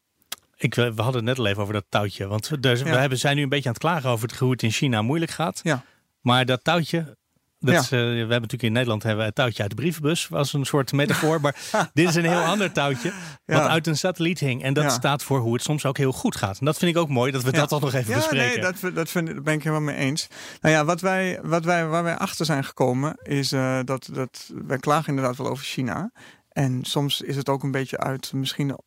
[0.64, 2.28] Ik, we hadden het net al even over dat touwtje.
[2.28, 4.72] Want we, hebben, zijn nu een beetje aan het klagen over het, hoe het in
[4.72, 5.60] China moeilijk gaat.
[5.64, 5.84] Ja.
[6.22, 7.18] Maar dat touwtje.
[7.60, 7.80] Dat Ja.
[7.80, 10.28] is, eh, we hebben natuurlijk in Nederland hebben het touwtje uit de brievenbus.
[10.28, 11.42] was een soort metafoor.
[11.42, 11.56] maar
[11.94, 13.12] dit is een heel ander touwtje.
[13.46, 14.64] Wat uit een satelliet hing.
[14.64, 14.90] En dat Ja.
[14.90, 16.60] staat voor hoe het soms ook heel goed gaat.
[16.60, 18.62] En dat vind ik ook mooi dat we dat toch nog even Ja, bespreken.
[18.62, 20.28] nee, dat, dat vind, ben ik helemaal mee eens.
[20.62, 24.52] Nou ja, wat wij, wat wij, waar wij achter zijn gekomen is eh, dat, dat
[24.66, 26.12] wij klagen inderdaad wel over China.
[26.50, 28.78] En soms is het ook een beetje uit misschien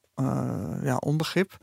[0.82, 1.58] ja, onbegrip.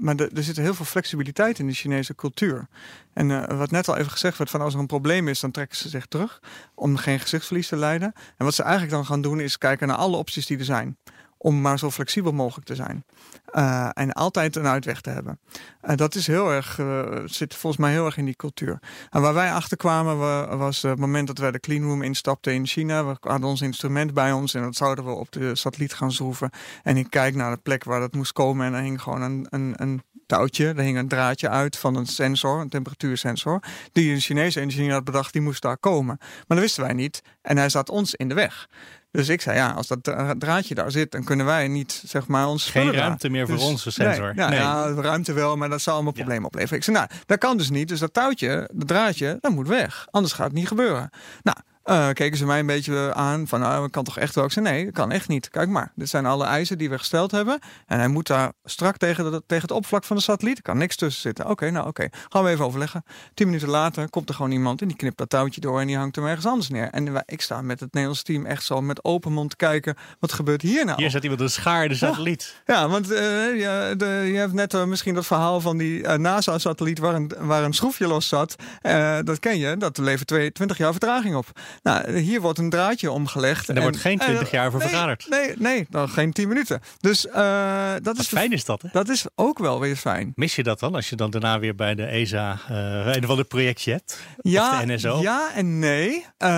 [0.00, 2.68] Maar er, er zit heel veel flexibiliteit in de Chinese cultuur.
[3.12, 5.50] En eh, wat net al even gezegd werd, van als er een probleem is, dan
[5.50, 6.42] trekken ze zich terug
[6.74, 8.12] om geen gezichtsverlies te leiden.
[8.36, 10.98] En wat ze eigenlijk dan gaan doen, is kijken naar alle opties die er zijn.
[11.42, 13.04] Om maar zo flexibel mogelijk te zijn.
[13.44, 15.38] Eh, en altijd een uitweg te hebben.
[15.80, 18.78] En dat is heel erg, eh, zit volgens mij heel erg in die cultuur.
[19.10, 22.66] En waar wij achter kwamen wa- was het moment dat wij de cleanroom instapten in
[22.66, 23.04] China.
[23.06, 26.50] We hadden ons instrument bij ons en dat zouden we op de satelliet gaan schroeven.
[26.82, 29.46] En ik kijk naar de plek waar dat moest komen en er hing gewoon een,
[29.50, 30.66] een, een touwtje.
[30.66, 33.62] Er hing een draadje uit van een sensor, een temperatuursensor.
[33.92, 36.16] Die een Chinese engineer had bedacht, die moest daar komen.
[36.18, 37.22] Maar dat wisten wij niet.
[37.42, 38.68] En hij zat ons in de weg.
[39.10, 42.26] Dus ik zei, ja, als dat dra- draadje daar zit, dan kunnen wij niet, zeg
[42.26, 44.24] maar, ons Geen ruimte meer voor Dus- onze sensor.
[44.24, 44.58] Nee, nou, Nee.
[44.60, 46.76] Ja, ruimte wel, maar dat zou allemaal problemen opleveren.
[46.78, 47.88] Ik zei, nou, dat kan dus niet.
[47.88, 50.06] Dus dat touwtje, dat draadje, dat moet weg.
[50.10, 51.10] Anders gaat het niet gebeuren.
[51.42, 51.56] Nou,
[51.90, 54.44] eh, keken ze mij een beetje aan van, nou, dat kan toch echt wel?
[54.44, 55.48] Ik zei, nee, dat kan echt niet.
[55.50, 57.58] Kijk maar, dit zijn alle eisen die we gesteld hebben.
[57.86, 60.56] En hij moet daar strak tegen, de, tegen het oppervlak van de satelliet.
[60.56, 61.48] Er kan niks tussen zitten.
[61.48, 62.08] Oké, nou oké.
[62.28, 63.04] Gaan we even overleggen.
[63.34, 65.96] Tien minuten later komt er gewoon iemand en die knipt dat touwtje door en die
[65.96, 66.88] hangt hem ergens anders neer.
[66.90, 69.96] En wij- ik sta met het Nederlands team echt zo met open mond te kijken.
[70.18, 71.00] Wat gebeurt hier nou?
[71.02, 72.62] Hier zet iemand een schaar de satelliet.
[72.66, 76.18] Ja, want eh, ja, de, je hebt net eh, misschien dat verhaal van die eh,
[76.18, 78.54] NASA-satelliet waar een, waar een schroefje los zat.
[78.80, 81.46] Eh, dat ken je, dat levert twee- 20 jaar vertraging op.
[81.82, 83.68] Nou, hier wordt een draadje omgelegd.
[83.68, 85.26] En er wordt geen 20 jaar voor nee, vergaderd.
[85.28, 86.80] Nee, nee, dan geen 10 minuten.
[87.00, 88.88] Dus eh, dat, Wat is de- fijn is dat, hè?
[88.92, 90.32] dat is ook wel weer fijn.
[90.34, 93.30] Mis je dat dan als je dan daarna weer bij de ESA eh een of
[93.30, 94.18] ander projectje hebt?
[94.40, 95.20] Ja, of de NSO?
[95.20, 96.26] ja en nee.
[96.38, 96.48] Eh,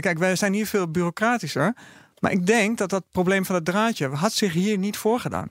[0.00, 1.74] kijk, wij zijn hier veel bureaucratischer.
[2.18, 5.48] Maar ik denk dat dat probleem van het draadje had zich hier niet voorgedaan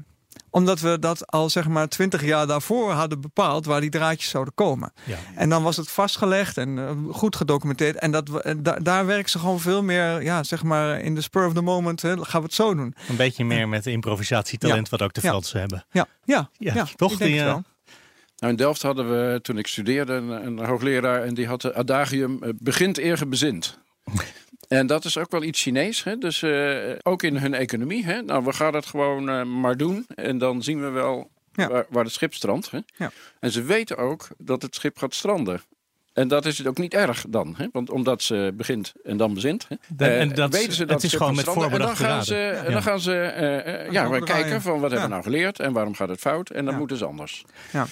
[0.53, 4.53] omdat we dat al zeg maar twintig jaar daarvoor hadden bepaald waar die draadjes zouden
[4.53, 4.93] komen.
[5.03, 5.17] Ja.
[5.35, 7.95] En dan was het vastgelegd en eh, goed gedocumenteerd.
[7.95, 11.21] En dat we, da- daar werken ze gewoon veel meer, ja, zeg maar in de
[11.21, 12.01] spur of the moment.
[12.01, 12.95] Hè, gaan we het zo doen.
[13.09, 15.29] Een beetje meer met de improvisatietalent wat ook de Ja.
[15.29, 15.85] Fransen hebben.
[15.91, 17.11] Ja, ja, Ja, ja, toch?
[17.11, 17.63] ik denk Die, het eh, wel.
[18.37, 21.75] Nou, in Delft hadden we, toen ik studeerde, een, een hoogleraar en die had de
[21.75, 23.79] adagium eh, begint eer bezint.
[24.67, 26.17] En dat is ook wel iets Chinees, hè?
[26.17, 28.06] dus eh, ook in hun economie.
[28.06, 28.21] Hè?
[28.21, 31.67] Nou, we gaan het gewoon eh, maar doen en dan zien we wel Ja.
[31.67, 32.71] waar, waar het schip strandt.
[32.71, 32.80] Hè?
[32.95, 33.12] Ja.
[33.39, 35.62] En ze weten ook dat het schip gaat stranden.
[36.13, 37.67] En dat is ook niet erg dan, hè?
[37.71, 39.76] want omdat ze begint en dan bezint, hè?
[39.88, 42.10] De- en eh, dat- weten ze het dat is schip gewoon met voorbedacht En dan
[42.12, 42.82] gaan ze, en dan Ja.
[42.82, 43.12] gaan ze
[43.91, 45.04] ja, kijken van wat hebben Ja.
[45.06, 46.80] we nou geleerd en waarom gaat het fout en dan Ja.
[46.80, 47.43] moeten ze anders.
[47.71, 47.86] Ja.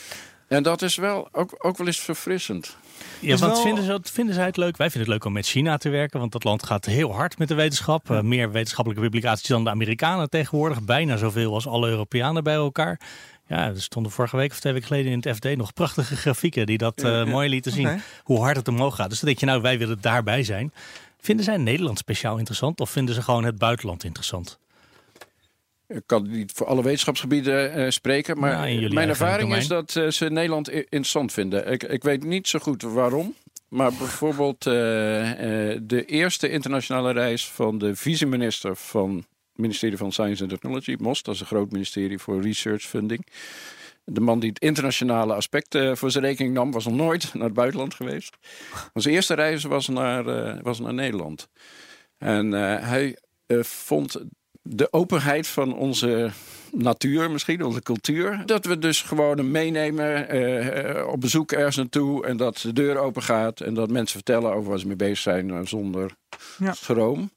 [0.51, 2.77] En dat is wel ook, ook wel eens verfrissend.
[3.19, 4.77] Ja, want wel- vinden, ze, het- vinden zij het leuk?
[4.77, 7.37] Wij vinden het leuk om met China te werken, want dat land gaat heel hard
[7.37, 8.09] met de wetenschap.
[8.11, 10.81] Eh, meer wetenschappelijke publicaties dan de Amerikanen tegenwoordig.
[10.83, 12.99] Bijna zoveel als alle Europeanen bij elkaar.
[13.47, 16.65] Ja, er stonden vorige week of twee weken geleden in het FD nog prachtige grafieken
[16.65, 18.01] die dat eh, mooi lieten zien.
[18.23, 19.09] Hoe hard het omhoog gaat.
[19.09, 20.73] Dus dan denk je, nou, wij willen daarbij zijn.
[21.19, 24.59] Vinden zij Nederland speciaal interessant of vinden ze gewoon het buitenland interessant?
[25.93, 30.07] Ik kan niet voor alle wetenschapsgebieden eh, spreken, maar Nou, mijn ervaring is dat eh,
[30.07, 31.71] ze Nederland interessant vinden.
[31.71, 33.35] Ik, ik weet niet zo goed waarom.
[33.67, 34.73] Maar bijvoorbeeld eh,
[35.81, 39.25] de eerste internationale reis van de vice-minister van het
[39.55, 43.27] ministerie van Science and Technology, MOS, dat is een groot ministerie voor research funding.
[44.03, 47.53] De man die het internationale aspect voor zijn rekening nam, was nog nooit naar het
[47.53, 48.37] buitenland geweest.
[48.93, 50.23] Zijn eerste reis was naar,
[50.63, 51.47] was naar Nederland.
[52.17, 52.51] En
[52.81, 53.17] hij
[53.63, 54.21] vond
[54.61, 56.31] de openheid van onze
[56.71, 58.45] natuur, misschien onze cultuur.
[58.45, 62.25] Dat we dus gewoon hem meenemen eh, eh, op bezoek ergens naartoe.
[62.25, 63.61] En dat de deur open gaat.
[63.61, 66.11] En dat mensen vertellen over waar ze mee bezig zijn eh, zonder
[66.57, 66.73] Ja.
[66.73, 67.31] schroom.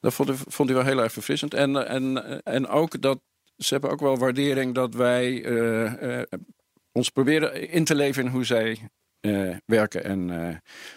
[0.00, 1.54] Dat vond, ik- vond wel heel erg verfrissend.
[1.54, 3.20] En, en, en ook dat
[3.56, 6.26] ze hebben ook wel waardering dat wij eh, eh,
[6.92, 8.78] ons proberen in te leven in hoe zij
[9.24, 10.56] eh, werken en, eh,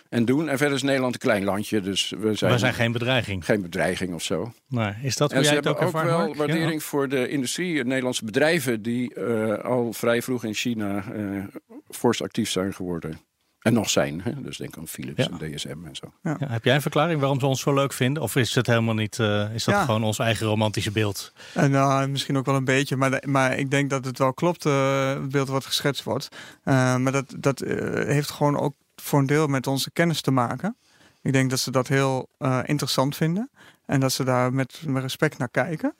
[0.09, 0.49] en doen.
[0.49, 3.45] En verder is Nederland een klein landje, dus we zijn, We zijn geen bedreiging.
[3.45, 4.53] geen bedreiging of zo.
[4.67, 6.31] Nee, is dat hoe En ze jij het hebben ook ook wel Mark?
[6.31, 6.37] Ja.
[6.37, 11.03] waardering voor de industrie, Nederlandse bedrijven die eh, al vrij vroeg in China
[11.89, 13.19] fors actief zijn geworden.
[13.67, 14.21] En nog zijn.
[14.21, 14.41] Hè?
[14.41, 15.29] Dus denk aan Philips Ja.
[15.39, 16.13] en DSM en zo.
[16.23, 18.23] Ja, heb jij een verklaring waarom ze ons zo leuk vinden?
[18.23, 19.83] Of is het helemaal niet, eh, is dat Ja.
[19.85, 21.33] gewoon ons eigen romantische beeld?
[21.53, 24.33] En nou, misschien ook wel een beetje, maar, de- maar ik denk dat het wel
[24.33, 26.27] klopt, eh, het beeld wat geschetst wordt.
[26.63, 30.31] Eh, maar dat, dat eh, heeft gewoon ook voor een deel met onze kennis te
[30.31, 30.75] maken.
[31.21, 33.49] Ik denk dat ze dat heel eh, interessant vinden
[33.85, 35.95] en dat ze daar met, met respect naar kijken.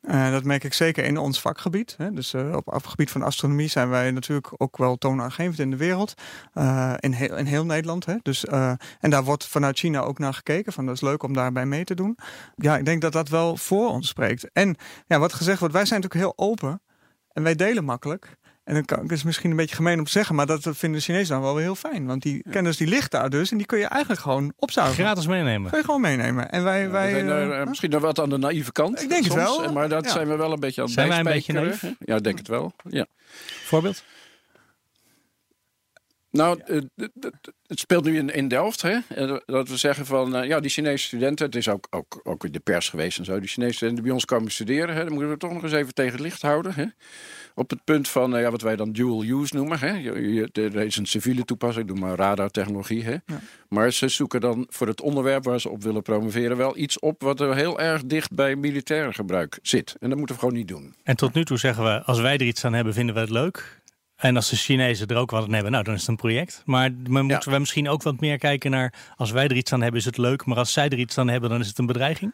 [0.00, 1.94] Eh, dat merk ik zeker in ons vakgebied.
[1.96, 2.12] Hè.
[2.12, 5.76] Dus eh, op het gebied van astronomie zijn wij natuurlijk ook wel toonaangevend in de
[5.76, 6.14] wereld.
[6.52, 8.04] Eh, in, heel, in heel Nederland.
[8.04, 8.14] Hè.
[8.22, 10.72] Dus, en daar wordt vanuit China ook naar gekeken.
[10.72, 12.18] Van dat is leuk om daarbij mee te doen.
[12.56, 14.52] Ja, ik denk dat dat wel voor ons spreekt.
[14.52, 16.82] En ja, wat gezegd wordt, wij zijn natuurlijk heel open.
[17.32, 18.36] En wij delen makkelijk.
[18.70, 20.92] En dan kan, het is misschien een beetje gemeen om te zeggen, maar dat vinden
[20.92, 22.06] de Chinezen dan wel weer heel fijn.
[22.06, 25.04] Want die kennis die ligt daar dus en die kun je eigenlijk gewoon opzuigen.
[25.04, 25.70] Gratis meenemen.
[25.70, 26.50] Kun je gewoon meenemen.
[26.50, 29.02] En wij, Ja, wij eh, eh, misschien nog wat aan de naïeve kant.
[29.02, 29.72] Ik denk het wel.
[29.72, 30.10] Maar dat Ja.
[30.10, 31.88] zijn we wel een beetje aan het Zijn wij een beetje hè?
[31.98, 32.72] Ja, ik denk het wel.
[32.88, 33.06] Ja.
[33.64, 34.04] Voorbeeld?
[36.30, 36.78] Nou, eh,
[37.66, 38.82] het speelt nu in, in Delft.
[38.82, 38.98] Hè?
[39.46, 41.46] Dat we zeggen van, ja, die Chinese studenten...
[41.46, 43.40] Het is ook, ook, ook in de pers geweest en zo.
[43.40, 44.94] Die Chinese studenten die bij ons komen studeren.
[44.94, 45.04] Hè?
[45.04, 46.74] Dan moeten we toch nog eens even tegen het licht houden.
[46.74, 46.84] Hè?
[47.60, 49.78] Op het punt van, eh, ja, wat wij dan dual use noemen.
[49.78, 49.88] Hè?
[49.90, 53.04] Je- je- Er is een civiele toepassing, doe maar radartechnologie.
[53.04, 53.16] Hè?
[53.68, 56.56] Maar ze zoeken dan voor het onderwerp waar ze op willen promoveren...
[56.56, 59.96] wel iets op wat er heel erg dicht bij militaire gebruik zit.
[60.00, 60.94] En dat moeten we gewoon niet doen.
[61.02, 63.30] En tot nu toe zeggen we, als wij er iets aan hebben, vinden we het
[63.30, 63.80] leuk.
[64.16, 66.62] En als de Chinezen er ook wat aan hebben, nou, dan is het een project.
[66.64, 68.94] Maar dan moeten we misschien ook wat meer kijken naar...
[69.16, 70.44] als wij er iets aan hebben, is het leuk.
[70.46, 72.32] Maar als zij er iets aan hebben, dan is het een bedreiging.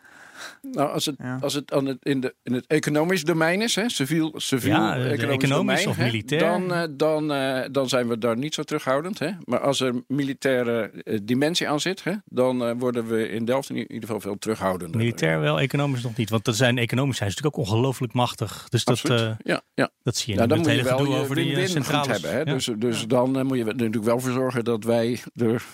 [0.62, 1.38] Nou, als het, Ja.
[1.40, 4.96] als het, aan het in, de, in het economisch domein is, hè, civiel, civiel Ja,
[4.96, 6.40] economisch, economisch domein, of hè, militair.
[6.40, 9.18] dan, eh, dan, eh, dan zijn we daar niet zo terughoudend.
[9.18, 9.31] Hè.
[9.44, 13.77] Maar als er militaire eh, dimensie aan zit, hè, dan worden we in Delft in
[13.77, 14.96] ieder geval veel terughoudender.
[15.01, 16.31] Militair wel, economisch nog niet.
[16.31, 18.66] Want dat zijn, economisch zijn ze natuurlijk ook ongelooflijk machtig.
[18.68, 19.90] Dus dat, eh, ja, ja.
[20.03, 22.07] dat zie je ja, nu dan met moet je hele wel je over die centrales.
[22.07, 22.31] hebben.
[22.31, 22.38] Hè.
[22.38, 22.44] Ja.
[22.44, 25.64] Dus, dus dan moet je er natuurlijk wel voor zorgen dat wij er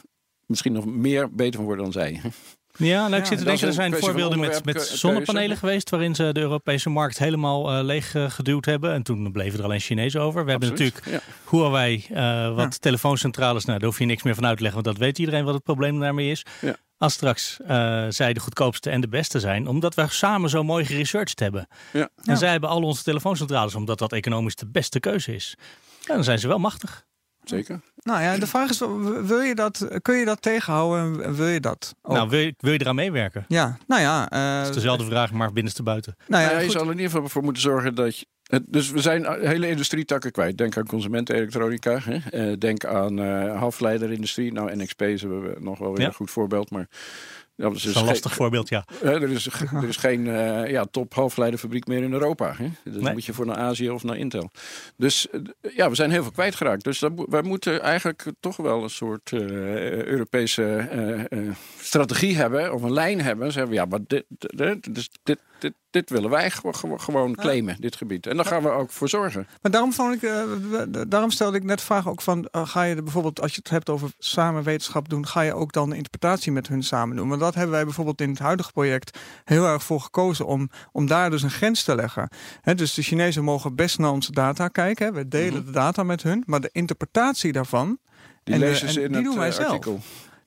[0.47, 2.21] misschien nog meer beter van worden dan zij.
[2.77, 4.97] Ja, nou, ik Ja, zit te denken, er zijn voorbeelden met, met onderwerpkeuze.
[4.97, 5.91] zonnepanelen geweest...
[5.91, 8.93] waarin ze de Europese markt helemaal eh, leeg eh, geduwd hebben.
[8.93, 10.45] En toen bleven er alleen Chinezen over.
[10.45, 11.21] We hebben natuurlijk Ja.
[11.51, 13.65] Huawei, eh, wat telefooncentrales...
[13.65, 15.55] Nou, daar hoef je niks meer van uit te leggen, want dat weet iedereen wat
[15.55, 16.45] het probleem daarmee is.
[16.61, 16.77] Ja.
[16.99, 19.67] Als straks eh, zij de goedkoopste en de beste zijn...
[19.67, 21.69] omdat we samen zo mooi geresearched hebben.
[21.93, 22.01] Ja.
[22.01, 22.35] En Ja.
[22.35, 23.75] zij hebben al onze telefooncentrales...
[23.75, 25.55] omdat dat economisch de beste keuze is.
[26.01, 27.05] Ja, dan zijn ze wel machtig.
[27.45, 27.81] Zeker.
[28.03, 28.79] Nou ja, de vraag is,
[29.23, 32.15] wil je dat, kun je dat tegenhouden en wil je dat ook?
[32.15, 33.45] Nou, wil je, wil je eraan meewerken?
[33.49, 34.31] ja, nou ja.
[34.31, 36.17] eh, Dat is dezelfde vraag, maar binnenste buiten.
[36.27, 38.27] nou ja, Nou ja, je zal er in ieder geval voor moeten zorgen dat je.
[38.43, 40.59] het- Dus we zijn hele industrietakken kwijt.
[40.59, 41.99] Denk aan consumentenelektronica.
[42.03, 42.17] Hè?
[42.31, 44.53] Eh, denk aan eh halfleiderindustrie.
[44.53, 46.07] Nou, NXP is we nog wel weer Ja.
[46.07, 46.71] een goed voorbeeld.
[46.71, 46.89] Maar
[47.55, 48.85] ja, Dat is een lastig voorbeeld, ja.
[49.03, 52.55] er, is, er is geen eh, ja, top halfleiderfabriek meer in Europa.
[52.57, 52.69] Hè?
[52.85, 53.13] Dan Nee.
[53.13, 54.51] moet je voor naar Azië of naar Intel.
[54.97, 55.41] Dus eh,
[55.77, 56.85] ja, we zijn heel veel kwijtgeraakt.
[56.85, 59.41] Dus dat, wij moeten eigenlijk toch wel een soort eh,
[60.05, 62.75] Europese eh, eh, strategie hebben.
[62.75, 63.53] Of een lijn hebben.
[63.53, 67.77] Zeggen we, ja, maar dit, dit, dit, dit, dit willen wij gewo- gewo- gewoon claimen,
[67.81, 68.27] dit gebied.
[68.27, 69.47] En daar gaan we ook voor zorgen.
[69.63, 70.43] Maar daarom, vond ik, eh,
[71.09, 73.59] daarom stelde ik net de vraag ook van, eh, ga je er bijvoorbeeld, als je
[73.63, 77.17] het hebt over samen wetenschap doen, ga je ook dan de interpretatie met hun samen
[77.17, 77.29] doen?
[77.29, 81.07] Want dat hebben wij bijvoorbeeld in het huidige project heel erg voor gekozen om, om
[81.07, 82.29] daar dus een grens te leggen.
[82.75, 85.13] Dus de Chinezen mogen best naar onze data kijken, hè.
[85.13, 87.99] we delen de data met hun, maar de interpretatie daarvan,
[88.45, 89.85] Die En, eh, lezen en ze in die het doen wij eh, zelf.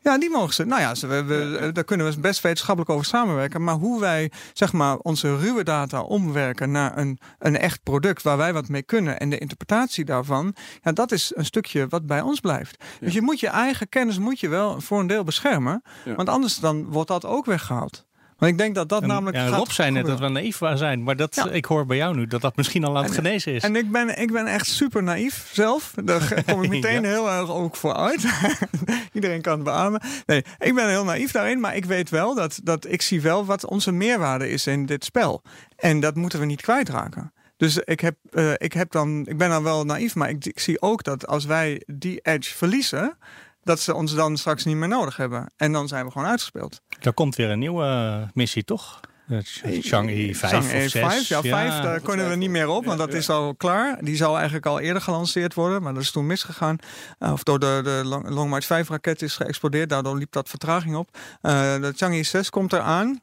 [0.06, 0.65] Ja, die mogen ze.
[0.65, 3.63] Nou ja, ze, we, we- daar kunnen we best wetenschappelijk over samenwerken.
[3.63, 8.38] Maar hoe wij zeg maar, onze ruwe data omwerken naar een, een echt product waar
[8.38, 12.22] wij wat mee kunnen en de interpretatie daarvan, ja, dat is een stukje wat bij
[12.22, 12.84] ons blijft.
[13.00, 15.82] Dus je moet je eigen kennis moet je wel voor een deel beschermen.
[16.06, 16.15] Ja.
[16.15, 18.06] Want anders dan wordt dat ook weggehaald.
[18.38, 19.38] Want ik denk dat dat En, namelijk.
[19.38, 21.04] ja, Rob zei net dat we naïef waren zijn.
[21.04, 21.50] Maar dat, Ja.
[21.50, 23.63] ik hoor bij jou nu dat dat misschien al aan het En- genezen is.
[23.63, 25.93] En ik ben, ik ben echt super naïef zelf.
[26.04, 27.08] Daar kom ik meteen Ja.
[27.10, 28.26] heel erg ook voor uit.
[29.13, 30.02] Iedereen kan het beamen.
[30.26, 31.60] Nee, ik ben heel naïef daarin.
[31.60, 35.06] Maar ik weet wel dat, dat ik zie wel wat onze meerwaarde is in dit
[35.06, 35.41] spel.
[35.76, 37.34] En dat moeten we niet kwijtraken.
[37.58, 40.60] Dus ik, heb, eh, ik, heb dan, ik ben dan wel naïef, maar ik, ik
[40.60, 43.17] zie ook dat als wij die edge verliezen,
[43.65, 45.51] dat ze ons dan straks niet meer nodig hebben.
[45.58, 46.82] En dan zijn we gewoon uitgespeeld.
[47.01, 48.99] Er komt weer een nieuwe eh, missie, toch?
[49.28, 49.38] Eh,
[49.82, 50.91] Chang'e 5 Chang'e of 6.
[50.91, 53.97] 5, ja, 5, daar kunnen we niet meer op, want dat is al klaar.
[54.01, 56.78] Die zou eigenlijk al eerder gelanceerd worden, maar dat is toen misgegaan.
[57.19, 60.49] Uh, of door de, de Long, Long March 5 raket is geëxplodeerd, daardoor liep dat
[60.49, 61.17] vertraging op.
[61.41, 63.21] Uh, de Chang'e 6 komt eraan.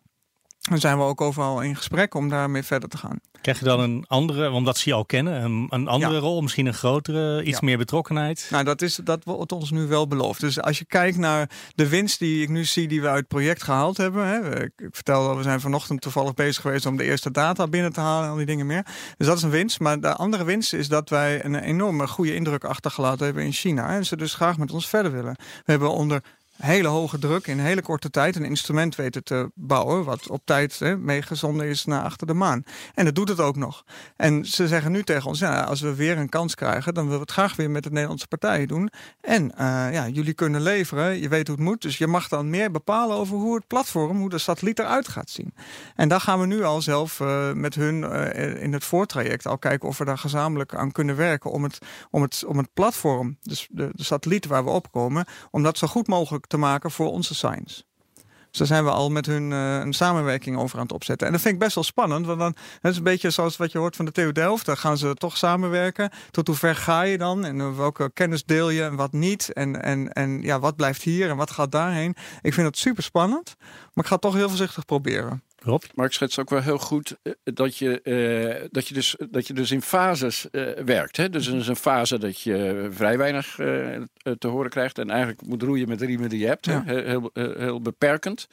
[0.63, 3.21] Dan zijn we ook overal in gesprek om daarmee verder te gaan.
[3.41, 6.67] Krijg je dan een andere, omdat ze je al kennen, een, een andere rol, misschien
[6.67, 8.49] een grotere, iets meer betrokkenheid?
[8.51, 10.41] Nou, dat, is, dat wordt ons nu wel beloofd.
[10.41, 13.29] Dus als je kijkt naar de winst die ik nu zie die we uit het
[13.29, 14.27] project gehaald hebben.
[14.27, 17.93] Hè, ik, ik vertelde, we zijn vanochtend toevallig bezig geweest om de eerste data binnen
[17.93, 18.87] te halen en al die dingen meer.
[19.17, 19.81] Dus dat is een winst.
[19.81, 23.89] Maar de andere winst is dat wij een enorme goede indruk achtergelaten hebben in China.
[23.89, 25.35] En ze dus graag met ons verder willen.
[25.35, 26.23] We hebben onder
[26.57, 30.05] hele hoge druk in hele korte tijd een instrument weten te bouwen.
[30.05, 32.65] wat op tijd hè, meegezonden is naar achter de maan.
[32.95, 33.85] En dat doet het ook nog.
[34.17, 37.19] En ze zeggen nu tegen ons: ja, als we weer een kans krijgen, dan willen
[37.19, 38.91] we het graag weer met de Nederlandse partijen doen.
[39.21, 39.59] En uh,
[39.93, 41.83] ja, jullie kunnen leveren, je weet hoe het moet.
[41.83, 45.31] Dus je mag dan meer bepalen over hoe het platform, hoe de satelliet eruit gaat
[45.31, 45.55] zien.
[45.97, 49.59] En daar gaan we nu al zelf uh, met hun uh, in het voortraject al
[49.59, 51.51] kijken of we daar gezamenlijk aan kunnen werken.
[51.51, 51.79] Om het,
[52.11, 55.87] om het, om het platform, dus de, de satelliet waar we opkomen, om dat zo
[55.87, 57.83] goed mogelijk te maken voor onze science.
[58.53, 61.27] Dus daar zijn we al met hun uh, een samenwerking over aan het opzetten.
[61.27, 62.27] En dat vind ik best wel spannend.
[62.27, 64.67] Want dan dat is een beetje zoals wat je hoort van de TU Delft.
[64.67, 66.11] Daar gaan ze toch samenwerken.
[66.31, 67.45] Tot hoe ver ga je dan?
[67.45, 69.53] En welke kennis deel je en wat niet?
[69.53, 72.17] En, en, en ja, wat blijft hier en wat gaat daarheen?
[72.41, 73.55] Ik vind het super spannend.
[73.93, 75.43] Maar ik ga toch heel voorzichtig proberen.
[75.65, 75.83] Rob?
[75.95, 79.71] Mark schetst ook wel heel goed dat je, uh, dat je, dus, dat je dus
[79.71, 81.17] in fases uh, werkt.
[81.17, 81.31] Hè?
[81.31, 83.97] Dus er is een fase dat je vrij weinig uh,
[84.39, 84.99] te horen krijgt.
[84.99, 86.67] En eigenlijk moet roeien met de riemen die je hebt.
[86.67, 86.83] Ja.
[86.87, 88.49] Heel, heel, heel, beperkend.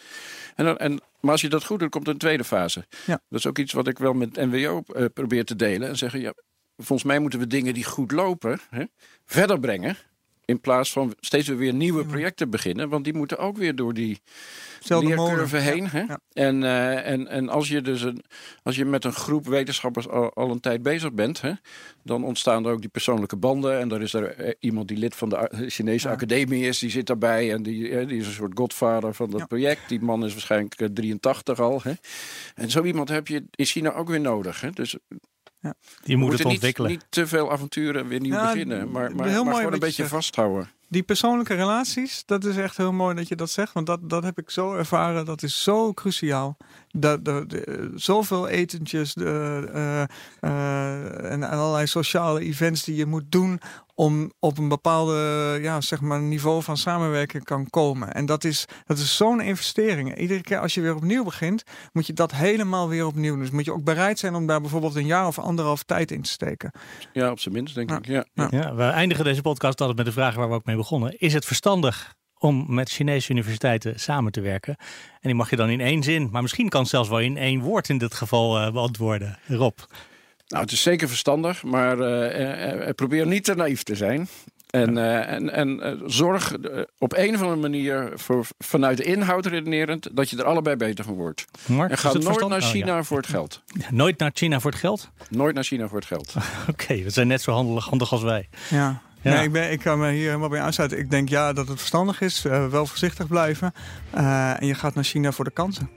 [0.56, 2.86] En, dan, en, maar als je dat goed doet, komt er een tweede fase.
[3.06, 3.22] Ja.
[3.30, 5.88] Dat is ook iets wat ik wel met NWO probeer te delen.
[5.88, 6.34] En zeggen, ja,
[6.78, 8.84] volgens mij moeten we dingen die goed lopen hè,
[9.26, 9.98] verder brengen.
[10.50, 12.90] In plaats van steeds weer nieuwe projecten beginnen.
[12.90, 14.22] Want die moeten ook weer door die
[14.88, 15.88] leercurve heen.
[15.88, 16.00] Hè?
[16.00, 16.20] Ja.
[16.34, 18.24] En, uh, en, en als je dus een,
[18.64, 21.52] als je met een groep wetenschappers al, al een tijd bezig bent, hè,
[22.04, 23.80] dan ontstaan er ook die persoonlijke banden.
[23.80, 26.14] En dan is er iemand die lid van de Chinese ja.
[26.14, 27.54] academie is, die zit daarbij.
[27.54, 29.46] En die, die is een soort godvader van dat ja.
[29.46, 29.90] project.
[29.90, 31.82] Die man is waarschijnlijk 83 al.
[31.84, 31.94] Hè?
[32.56, 34.62] En zo iemand heb je in China ook weer nodig.
[34.62, 34.70] Hè?
[34.70, 34.98] Dus
[35.60, 35.74] ja.
[36.04, 36.90] Je moet het ontwikkelen.
[36.90, 39.74] Niet, niet te veel avonturen weer nieuw ja, beginnen, maar, maar, heel maar mooi gewoon
[39.74, 40.70] een beetje vasthouden.
[40.92, 43.74] Die persoonlijke relaties, dat is echt heel mooi dat je dat zegt.
[43.74, 46.58] Want dat, dat heb ik zo ervaren, dat is zo cruciaal.
[46.92, 53.32] Dat, dat, de, zoveel etentjes de, uh, uh, en allerlei sociale events die je moet
[53.32, 53.60] doen
[54.00, 58.14] om op een bepaalde ja, zeg maar, niveau van samenwerking kan komen.
[58.14, 60.18] En dat is, dat is zo'n investering.
[60.18, 63.40] Iedere keer als je weer opnieuw begint, moet je dat helemaal weer opnieuw doen.
[63.40, 66.22] Dus moet je ook bereid zijn om daar bijvoorbeeld een jaar of anderhalf tijd in
[66.22, 66.72] te steken.
[67.14, 67.98] Ja, op zijn minst denk ja.
[67.98, 68.06] ik.
[68.06, 68.26] Ja.
[68.34, 68.48] Ja.
[68.52, 68.76] ja.
[68.76, 71.20] we eindigen deze podcast altijd met de vraag waar we ook mee begonnen.
[71.20, 74.76] Is het verstandig om met Chinese universiteiten samen te werken.
[75.12, 77.38] En die mag je dan in één zin, maar misschien kan het zelfs wel in
[77.38, 79.38] één woord in dit geval uh, beantwoorden.
[79.48, 79.78] Rob.
[80.48, 84.28] Nou, het is zeker verstandig, maar uh, uh, probeer niet te naïef te zijn.
[84.70, 86.56] En, uh, en, en zorg
[86.98, 91.06] op een of andere manier voor, vanuit de inhoud redenerend dat je er allebei beter
[91.06, 91.46] van wordt.
[91.66, 92.52] Mark, en ga nooit verstand?
[92.52, 93.04] naar China oh, ja.
[93.04, 93.62] voor het geld.
[93.90, 95.10] Nooit naar China voor het geld?
[95.30, 96.36] Nooit naar China voor het geld.
[96.70, 98.50] Oké, okay, we zijn net zo handig, handig als wij.
[98.70, 99.02] Ja.
[99.22, 99.34] Ja.
[99.34, 101.00] Nee, ik, ben, ik kan me hier helemaal bij aansluiten.
[101.00, 102.46] Ik denk ja dat het verstandig is.
[102.46, 103.74] Uh, wel voorzichtig blijven.
[104.16, 105.90] Uh, en je gaat naar China voor de kansen.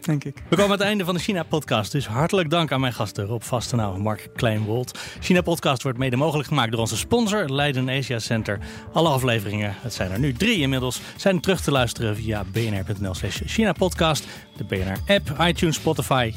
[0.00, 0.36] Denk ik.
[0.48, 1.92] We komen aan het einde van de China-podcast.
[1.92, 4.98] Dus hartelijk dank aan mijn gasten Rob Vastenau en Mark Kleinwold.
[5.20, 8.58] China-podcast wordt mede mogelijk gemaakt door onze sponsor Leiden Asia Center.
[8.92, 13.40] Alle afleveringen, het zijn er nu drie inmiddels, zijn terug te luisteren via bnr.nl slash
[13.44, 16.32] China-podcast, de BNR-app, iTunes, Spotify,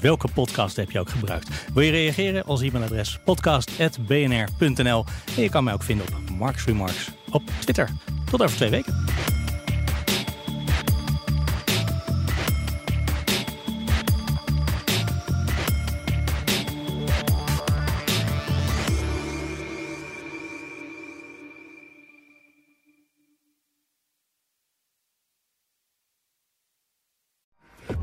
[0.00, 1.48] welke podcast heb je ook gebruikt.
[1.74, 2.46] Wil je reageren?
[2.46, 5.04] Ons e-mailadres podcast.bnr.nl.
[5.36, 7.90] En je kan mij ook vinden op Marks Remarks op Twitter.
[8.30, 8.94] Tot over twee weken.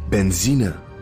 [0.10, 0.87] Benzine